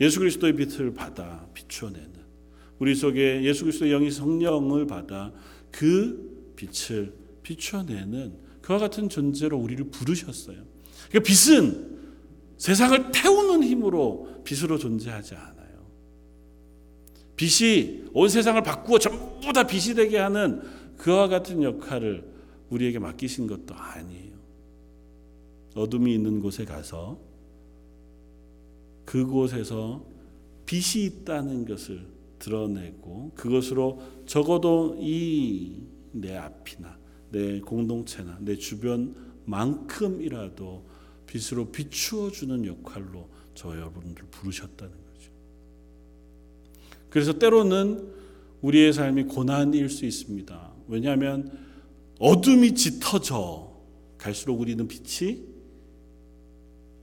예수 0.00 0.18
그리스도의 0.18 0.56
빛을 0.56 0.94
받아 0.94 1.46
비추어내는 1.54 2.21
우리 2.82 2.96
속에 2.96 3.44
예수 3.44 3.62
그리스도의 3.62 3.92
영이 3.92 4.10
성령을 4.10 4.88
받아 4.88 5.32
그 5.70 6.52
빛을 6.56 7.14
비추어내는 7.44 8.34
그와 8.60 8.78
같은 8.80 9.08
존재로 9.08 9.56
우리를 9.56 9.88
부르셨어요. 9.90 10.56
그러니까 11.08 11.20
빛은 11.24 12.00
세상을 12.58 13.12
태우는 13.12 13.62
힘으로 13.62 14.42
빛으로 14.42 14.78
존재하지 14.78 15.36
않아요. 15.36 15.86
빛이 17.36 18.06
온 18.14 18.28
세상을 18.28 18.60
바꾸어 18.64 18.98
전부 18.98 19.52
다 19.52 19.64
빛이 19.64 19.94
되게 19.94 20.18
하는 20.18 20.60
그와 20.96 21.28
같은 21.28 21.62
역할을 21.62 22.24
우리에게 22.68 22.98
맡기신 22.98 23.46
것도 23.46 23.76
아니에요. 23.76 24.32
어둠이 25.76 26.12
있는 26.12 26.40
곳에 26.40 26.64
가서 26.64 27.20
그곳에서 29.04 30.04
빛이 30.66 31.04
있다는 31.04 31.64
것을 31.64 32.11
드러내고 32.42 33.32
그것으로 33.36 34.02
적어도 34.26 34.98
이 35.00 35.92
내 36.12 36.36
앞이나 36.36 36.98
내 37.30 37.60
공동체나 37.60 38.38
내 38.40 38.56
주변만큼이라도 38.56 40.84
빛으로 41.26 41.72
비추어 41.72 42.30
주는 42.30 42.64
역할로 42.66 43.28
저 43.54 43.70
여러분들 43.70 44.24
부르셨다는 44.30 44.92
거죠. 44.92 45.32
그래서 47.08 47.38
때로는 47.38 48.12
우리의 48.60 48.92
삶이 48.92 49.22
고난일 49.24 49.88
수 49.88 50.04
있습니다. 50.04 50.74
왜냐하면 50.88 51.50
어둠이 52.18 52.74
짙어져 52.74 53.72
갈수록 54.18 54.60
우리는 54.60 54.86
빛이 54.86 55.42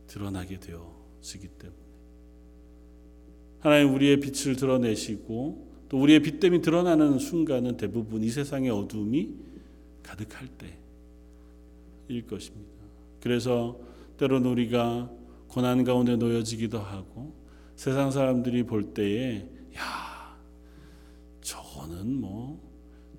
드러나게 0.08 0.60
되어지기 0.60 1.48
때문에 1.48 1.79
하나님 3.60 3.94
우리의 3.94 4.20
빛을 4.20 4.56
드러내시고 4.56 5.68
또 5.90 6.00
우리의 6.02 6.22
빛됨이 6.22 6.62
드러나는 6.62 7.20
순간은 7.20 7.78
대부분 7.78 8.24
이 8.24 8.30
세상의 8.30 8.70
어둠이 8.70 9.34
가득할 10.04 10.48
때일 12.08 12.28
것입니다. 12.28 12.70
그래서 13.22 13.80
때로는 14.18 14.50
우리가 14.50 15.12
고난 15.48 15.84
가운데 15.84 16.16
놓여지기도 16.16 16.80
하고 16.80 17.34
세상 17.76 18.12
사람들이 18.12 18.64
볼 18.64 18.94
때에 18.94 19.48
야 19.78 20.38
저거는 21.42 22.20
뭐 22.20 22.62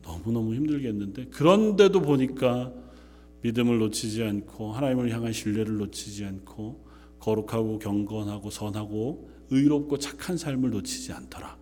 너무너무 0.03 0.55
힘들겠는데 0.55 1.26
그런데도 1.26 2.01
보니까 2.01 2.72
믿음을 3.43 3.78
놓치지 3.78 4.22
않고 4.22 4.72
하나님을 4.72 5.11
향한 5.11 5.32
신뢰를 5.32 5.76
놓치지 5.78 6.24
않고 6.24 6.86
거룩하고 7.18 7.78
경건하고 7.78 8.51
선하고 8.51 9.30
의롭고 9.51 9.98
착한 9.98 10.36
삶을 10.36 10.70
놓치지 10.70 11.12
않더라. 11.12 11.59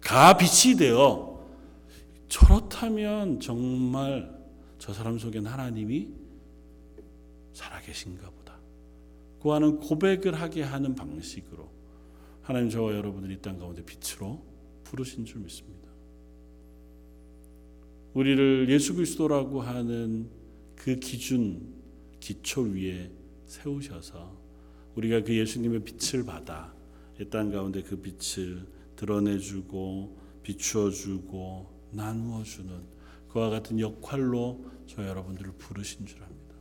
가 0.00 0.36
빛이 0.36 0.76
되어 0.76 1.46
저렇다면 2.28 3.40
정말 3.40 4.36
저 4.78 4.92
사람 4.92 5.18
속엔 5.18 5.46
하나님이 5.46 6.08
살아계신가 7.52 8.30
보다. 8.30 8.58
그 9.42 9.50
하는 9.50 9.78
고백을 9.80 10.34
하게 10.34 10.62
하는 10.62 10.94
방식으로 10.94 11.68
하나님 12.42 12.70
저와 12.70 12.94
여러분을 12.94 13.30
이 13.30 13.40
땅 13.40 13.58
가운데 13.58 13.84
빛으로 13.84 14.42
부르신 14.84 15.24
줄 15.24 15.40
믿습니다. 15.40 15.88
우리를 18.14 18.68
예수 18.70 18.94
그리스도라고 18.94 19.60
하는 19.60 20.28
그 20.74 20.96
기준 20.96 21.74
기초 22.20 22.62
위에 22.62 23.10
세우셔서 23.46 24.36
우리가 24.96 25.22
그 25.22 25.36
예수님의 25.36 25.84
빛을 25.84 26.24
받아 26.24 26.74
이 27.20 27.28
땅 27.30 27.50
가운데 27.50 27.82
그 27.82 27.96
빛을 27.96 28.66
드러내주고 28.96 30.18
비추어주고 30.42 31.78
나누어주는 31.92 32.70
그와 33.28 33.50
같은 33.50 33.80
역할로 33.80 34.64
저 34.86 35.06
여러분들을 35.06 35.52
부르신 35.58 36.06
줄 36.06 36.22
압니다. 36.22 36.54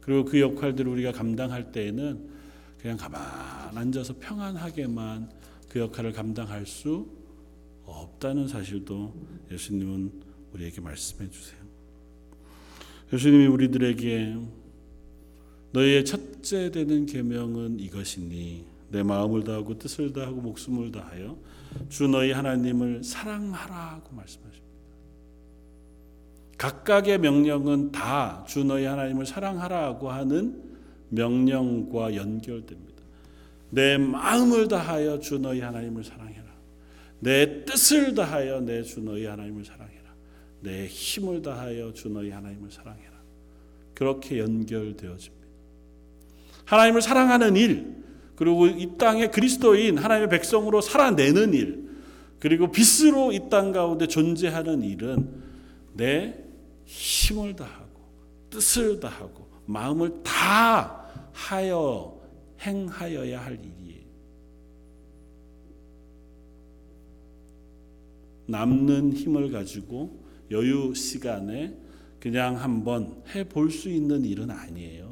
그리고 0.00 0.24
그 0.24 0.40
역할들을 0.40 0.90
우리가 0.90 1.12
감당할 1.12 1.72
때에는 1.72 2.28
그냥 2.78 2.96
가만 2.96 3.76
앉아서 3.76 4.18
평안하게만 4.18 5.30
그 5.68 5.78
역할을 5.78 6.12
감당할 6.12 6.66
수 6.66 7.08
없다는 7.84 8.48
사실도 8.48 9.14
예수님은 9.50 10.12
우리에게 10.52 10.80
말씀해 10.80 11.30
주세요. 11.30 11.60
예수님이 13.12 13.46
우리들에게 13.46 14.36
너희의 15.72 16.04
첫째 16.04 16.70
되는 16.70 17.06
계명은 17.06 17.80
이것이니 17.80 18.73
내 18.94 19.02
마음을 19.02 19.42
다하고 19.42 19.76
뜻을 19.76 20.12
다하고 20.12 20.40
목숨을 20.40 20.92
다하여 20.92 21.36
주 21.88 22.06
너희 22.06 22.30
하나님을 22.30 23.02
사랑하라고 23.02 24.14
말씀하십니다. 24.14 24.64
각각의 26.56 27.18
명령은 27.18 27.90
다 27.90 28.44
주 28.46 28.62
너희 28.62 28.84
하나님을 28.84 29.26
사랑하라고 29.26 30.10
하는 30.12 30.62
명령과 31.08 32.14
연결됩니다. 32.14 33.02
내 33.70 33.98
마음을 33.98 34.68
다하여 34.68 35.18
주 35.18 35.40
너희 35.40 35.60
하나님을 35.60 36.04
사랑해라. 36.04 36.44
내 37.18 37.64
뜻을 37.64 38.14
다하여 38.14 38.60
내 38.60 38.84
주 38.84 39.00
너희 39.00 39.26
하나님을 39.26 39.64
사랑해라. 39.64 40.14
내 40.60 40.86
힘을 40.86 41.42
다하여 41.42 41.92
주 41.94 42.10
너희 42.10 42.30
하나님을 42.30 42.70
사랑해라. 42.70 43.10
그렇게 43.92 44.38
연결되어집니다. 44.38 45.44
하나님을 46.64 47.02
사랑하는 47.02 47.56
일, 47.56 48.03
그리고 48.36 48.66
이 48.66 48.96
땅에 48.98 49.28
그리스도인 49.28 49.98
하나님의 49.98 50.28
백성으로 50.28 50.80
살아내는 50.80 51.54
일, 51.54 51.88
그리고 52.40 52.70
빛으로 52.70 53.32
이 53.32 53.48
땅 53.48 53.72
가운데 53.72 54.06
존재하는 54.06 54.82
일은 54.82 55.28
내 55.94 56.34
힘을 56.84 57.56
다하고 57.56 58.00
뜻을 58.50 59.00
다하고 59.00 59.48
마음을 59.66 60.22
다 60.22 61.06
하여 61.32 62.20
행하여야 62.60 63.42
할 63.42 63.54
일이에요. 63.54 64.04
남는 68.46 69.14
힘을 69.14 69.50
가지고 69.50 70.22
여유 70.50 70.94
시간에 70.94 71.74
그냥 72.20 72.60
한번 72.60 73.22
해볼 73.34 73.70
수 73.70 73.88
있는 73.88 74.24
일은 74.24 74.50
아니에요. 74.50 75.03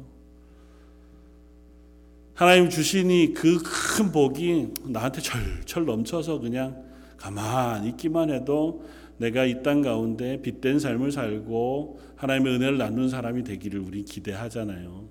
하나님 2.33 2.69
주시니 2.69 3.33
그큰 3.33 4.11
복이 4.11 4.69
나한테 4.85 5.21
철철 5.21 5.85
넘쳐서 5.85 6.39
그냥 6.39 6.83
가만 7.17 7.85
있기만 7.85 8.31
해도 8.31 8.83
내가 9.17 9.45
이 9.45 9.61
땅 9.61 9.81
가운데 9.81 10.41
빛된 10.41 10.79
삶을 10.79 11.11
살고 11.11 11.99
하나님의 12.15 12.55
은혜를 12.55 12.77
나누는 12.77 13.09
사람이 13.09 13.43
되기를 13.43 13.79
우리 13.79 14.03
기대하잖아요. 14.03 15.07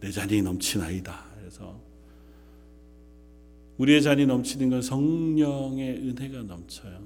내 0.00 0.10
잔이 0.10 0.40
넘치나이다. 0.42 1.24
그래서 1.40 1.80
우리의 3.78 4.02
잔이 4.02 4.26
넘치는 4.26 4.70
건 4.70 4.82
성령의 4.82 5.90
은혜가 5.96 6.42
넘쳐요. 6.44 7.00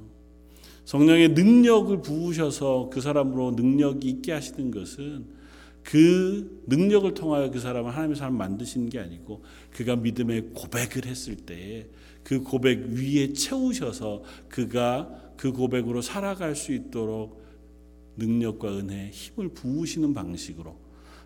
성령의 0.85 1.31
능력을 1.31 2.03
부으셔서 2.03 2.91
그 2.93 3.01
사람으로 3.01 3.53
능력이 3.53 4.07
있게 4.09 4.33
하시는 4.33 4.71
것은 4.71 5.25
그 5.85 6.65
능력을 6.67 7.13
통하여 7.15 7.51
그 7.51 7.61
사람을 7.61 7.93
하나님의 7.93 8.17
사람 8.17 8.37
만드시는 8.37 8.89
게 8.89 8.99
아니고 8.99 9.45
그가 9.71 9.97
믿음의 9.97 10.51
고백을 10.55 11.07
했을 11.07 11.37
때그 11.37 12.43
고백 12.43 12.87
위에 12.89 13.35
채우셔서 13.35 14.25
그가 14.49 15.35
그 15.37 15.53
고백으로 15.53 16.01
살아갈 16.01 16.57
수 16.57 16.73
있도록 16.73 17.45
능력과 18.17 18.79
은혜, 18.79 19.11
힘을 19.11 19.51
부으시는 19.51 20.15
방식으로 20.15 20.77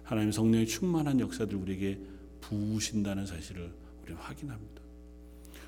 하나님 0.02 0.32
성령의 0.32 0.66
충만한 0.66 1.20
역사들 1.20 1.56
우리에게 1.56 2.00
부으신다는 2.40 3.26
사실을 3.26 3.70
우리는 4.02 4.20
확인합니다. 4.20 4.82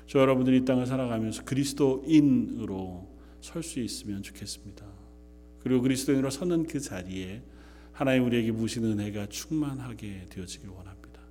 저 0.07 0.19
여러분들이 0.19 0.57
이 0.57 0.65
땅을 0.65 0.85
살아가면서 0.85 1.43
그리스도인으로 1.45 3.07
설 3.39 3.63
수 3.63 3.79
있으면 3.79 4.21
좋겠습니다. 4.21 4.85
그리고 5.63 5.81
그리스도인으로 5.81 6.29
서는 6.29 6.65
그 6.65 6.79
자리에 6.79 7.41
하나님 8.01 8.25
우리에게 8.25 8.51
부으시는 8.51 8.97
은혜가 8.97 9.27
충만하게 9.27 10.25
되어지길 10.31 10.69
원합니다. 10.69 11.21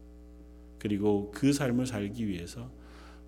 그리고 0.79 1.33
그 1.35 1.53
삶을 1.53 1.85
살기 1.85 2.29
위해서 2.29 2.71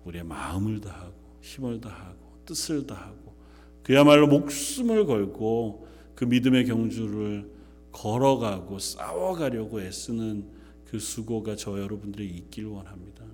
우리의 0.05 0.23
마음을 0.23 0.79
다하고 0.79 1.13
힘을 1.41 1.81
다하고 1.81 2.37
뜻을 2.45 2.87
다하고 2.87 3.35
그야말로 3.83 4.27
목숨을 4.27 5.05
걸고 5.05 5.85
그 6.15 6.23
믿음의 6.23 6.67
경주를 6.67 7.51
걸어가고 7.91 8.79
싸워가려고 8.79 9.81
애쓰는 9.81 10.45
그 10.85 10.97
수고가 10.97 11.57
저 11.57 11.77
여러분들이 11.77 12.25
있길 12.25 12.67
원합니다. 12.67 13.25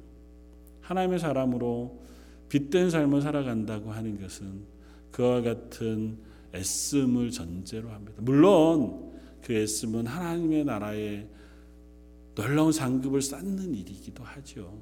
하나님의 0.82 1.20
사람으로 1.20 2.02
빛된 2.50 2.90
삶을 2.90 3.22
살아간다고 3.22 3.92
하는 3.92 4.20
것은 4.20 4.64
그와 5.12 5.44
같은 5.44 6.18
애씀을 6.56 7.30
전제로 7.30 7.90
합니다. 7.90 8.20
물론 8.24 9.09
그 9.50 9.56
애씀은 9.56 10.06
하나님의 10.06 10.64
나라에 10.64 11.26
놀라운 12.36 12.72
상급을 12.72 13.20
쌓는 13.20 13.74
일이기도 13.74 14.24
하죠. 14.24 14.80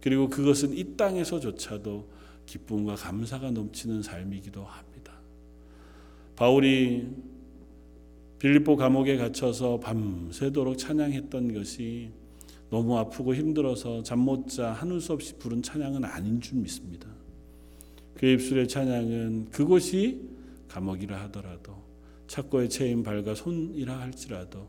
그리고 0.00 0.28
그것은 0.28 0.72
이 0.72 0.96
땅에서조차도 0.96 2.04
기쁨과 2.46 2.96
감사가 2.96 3.52
넘치는 3.52 4.02
삶이기도 4.02 4.64
합니다. 4.64 5.12
바울이 6.34 7.06
빌립보 8.40 8.74
감옥에 8.74 9.18
갇혀서 9.18 9.78
밤새도록 9.78 10.78
찬양했던 10.78 11.54
것이 11.54 12.10
너무 12.70 12.98
아프고 12.98 13.36
힘들어서 13.36 14.02
잠 14.02 14.18
못자 14.18 14.72
한울 14.72 15.00
수 15.00 15.12
없이 15.12 15.36
부른 15.38 15.62
찬양은 15.62 16.02
아닌 16.02 16.40
줄 16.40 16.58
믿습니다. 16.58 17.08
그 18.14 18.26
입술의 18.26 18.66
찬양은 18.66 19.50
그곳이 19.52 20.28
감옥이라 20.66 21.22
하더라도 21.26 21.85
착고에 22.26 22.68
채인 22.68 23.02
발과 23.02 23.34
손이라 23.34 23.98
할지라도 24.00 24.68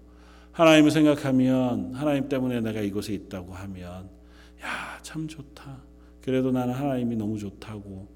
하나님을 0.51 0.91
생각하면 0.91 1.93
하나님 1.93 2.27
때문에 2.29 2.61
내가 2.61 2.81
이곳에 2.81 3.13
있다고 3.13 3.53
하면 3.53 4.09
야, 4.63 4.99
참 5.03 5.27
좋다. 5.27 5.83
그래도 6.21 6.51
나는 6.51 6.73
하나님이 6.73 7.15
너무 7.15 7.37
좋다고 7.37 8.07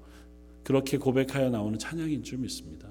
그렇게 0.64 0.98
고백하여 0.98 1.50
나오는 1.50 1.78
찬양인 1.78 2.22
줄 2.22 2.38
믿습니다. 2.38 2.88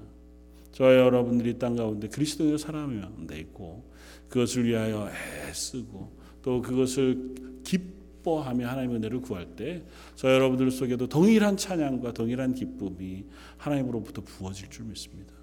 저와 0.72 0.94
여러분들이 0.96 1.58
땅 1.58 1.76
가운데 1.76 2.08
살아가면 2.56 3.26
돼 3.26 3.38
있고 3.40 3.84
그것을 4.28 4.64
위하여 4.66 5.10
애쓰고 5.48 6.16
또 6.40 6.62
그것을 6.62 7.34
기뻐하며 7.62 8.66
하나님의 8.66 8.96
은혜를 8.96 9.20
구할 9.20 9.54
때 9.54 9.84
저 10.16 10.32
여러분들 10.32 10.70
속에도 10.70 11.08
동일한 11.08 11.56
찬양과 11.56 12.14
동일한 12.14 12.54
기쁨이 12.54 13.24
하나님으로부터 13.56 14.22
부어질 14.22 14.70
줄 14.70 14.86
믿습니다. 14.86 15.41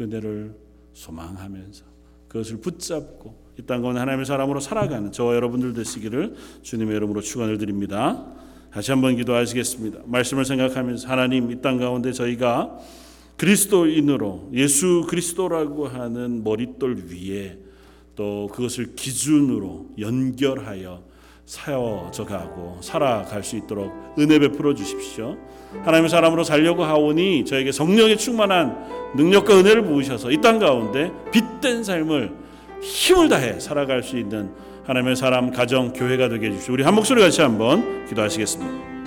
그 0.00 0.04
은혜를 0.04 0.54
소망하면서 0.94 1.84
그것을 2.28 2.56
붙잡고 2.58 3.50
이 3.58 3.62
땅 3.66 3.82
가운데 3.82 4.00
하나님의 4.00 4.24
사람으로 4.24 4.58
살아가는 4.60 5.12
저와 5.12 5.34
여러분들 5.34 5.74
되시기를 5.74 6.34
주님의 6.62 6.96
이름으로 6.96 7.20
축원을 7.20 7.58
드립니다. 7.58 8.24
다시 8.72 8.90
한번 8.90 9.16
기도하시겠습니다. 9.16 10.00
말씀을 10.06 10.46
생각하면서 10.46 11.06
하나님 11.08 11.50
이 11.50 11.60
땅 11.60 11.76
가운데 11.76 12.12
저희가 12.12 12.78
그리스도인으로 13.36 14.50
예수 14.54 15.04
그리스도라고 15.08 15.88
하는 15.88 16.42
머릿돌 16.44 17.04
위에 17.10 17.58
또 18.16 18.48
그것을 18.52 18.94
기준으로 18.94 19.90
연결하여 19.98 21.02
세워져 21.50 22.24
가고 22.24 22.78
살아갈 22.80 23.42
수 23.42 23.56
있도록 23.56 23.92
은혜 24.20 24.38
베풀어 24.38 24.72
주십시오. 24.72 25.36
하나님의 25.82 26.08
사람으로 26.08 26.44
살려고 26.44 26.84
하오니 26.84 27.44
저에게 27.44 27.72
성령의 27.72 28.18
충만한 28.18 28.86
능력과 29.16 29.58
은혜를 29.58 29.82
부으셔서 29.82 30.30
이 30.30 30.40
땅 30.40 30.60
가운데 30.60 31.10
빛된 31.32 31.82
삶을 31.82 32.32
힘을 32.82 33.28
다해 33.28 33.58
살아갈 33.58 34.04
수 34.04 34.16
있는 34.16 34.52
하나님의 34.86 35.16
사람 35.16 35.50
가정 35.50 35.92
교회가 35.92 36.28
되게 36.28 36.46
해주십시오. 36.46 36.72
우리 36.74 36.84
한 36.84 36.94
목소리 36.94 37.20
같이 37.20 37.40
한번 37.40 38.06
기도하시겠습니다. 38.06 38.99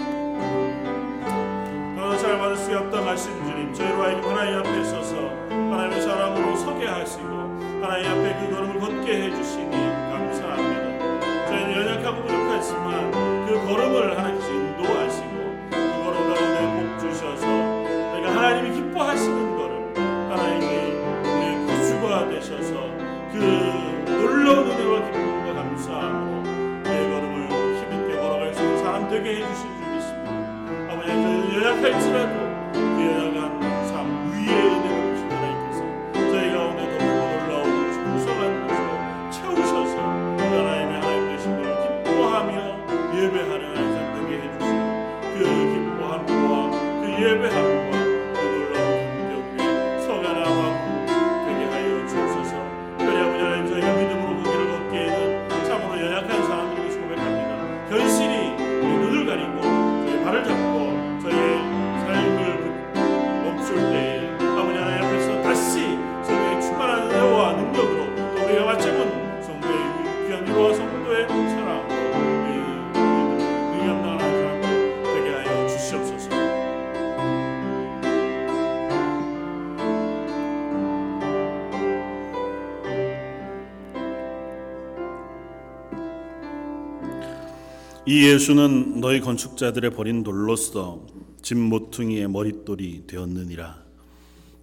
이 88.13 88.27
예수는 88.27 89.01
너희 89.01 89.19
건축자들의 89.21 89.89
버린 89.89 90.21
돌로서 90.21 91.07
집 91.41 91.57
모퉁이의 91.57 92.27
머릿돌이 92.29 93.07
되었느니라. 93.07 93.83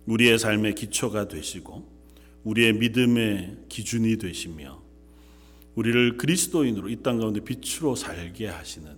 우리의 0.07 0.39
삶의 0.39 0.77
기초가 0.77 1.27
되시고 1.27 1.85
우리의 2.45 2.75
믿음의 2.75 3.65
기준이 3.69 4.19
되시며 4.19 4.81
우리를 5.75 6.17
그리스도인으로 6.17 6.91
이 6.91 7.03
땅 7.03 7.19
가운데 7.19 7.41
빛으로 7.41 7.97
살게 7.97 8.47
하시는 8.47 8.97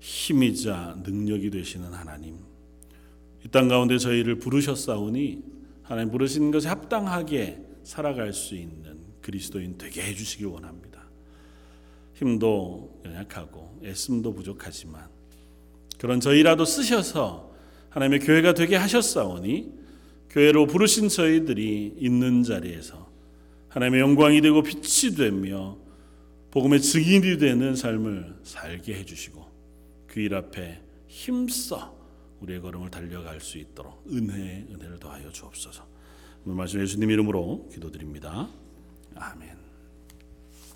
힘이자 0.00 0.96
능력이 1.06 1.50
되시는 1.50 1.92
하나님. 1.92 2.38
이 3.44 3.48
땅 3.52 3.68
가운데 3.68 3.98
저희를 3.98 4.40
부르셨사오니 4.40 5.44
하나님 5.84 6.10
부르신 6.10 6.50
것에 6.50 6.68
합당하게 6.68 7.60
살아갈 7.84 8.32
수 8.32 8.56
있는 8.56 8.98
그리스도인 9.22 9.78
되게 9.78 10.02
해 10.02 10.12
주시길 10.12 10.46
원합니다. 10.46 10.83
힘도 12.14 13.00
연약하고 13.04 13.80
애씀도 13.84 14.32
부족하지만 14.34 15.08
그런 15.98 16.20
저희라도 16.20 16.64
쓰셔서 16.64 17.52
하나님의 17.90 18.20
교회가 18.20 18.54
되게 18.54 18.76
하셨사오니 18.76 19.72
교회로 20.30 20.66
부르신 20.66 21.08
저희들이 21.08 21.94
있는 21.98 22.42
자리에서 22.42 23.10
하나님의 23.68 24.00
영광이 24.00 24.40
되고 24.40 24.62
빛이 24.62 25.14
되며 25.16 25.76
복음의 26.50 26.80
증인이 26.80 27.38
되는 27.38 27.74
삶을 27.74 28.36
살게 28.42 28.94
해주시고 28.94 29.44
그 30.06 30.20
일 30.20 30.34
앞에 30.34 30.80
힘써 31.08 31.96
우리의 32.40 32.60
걸음을 32.60 32.90
달려갈 32.90 33.40
수 33.40 33.58
있도록 33.58 34.04
은혜의 34.08 34.66
은혜를 34.72 34.98
더하여 35.00 35.30
주옵소서. 35.30 35.84
오늘 36.44 36.56
말씀 36.56 36.80
예수님 36.80 37.10
이름으로 37.10 37.68
기도드립니다. 37.72 38.48
아멘. 39.16 39.63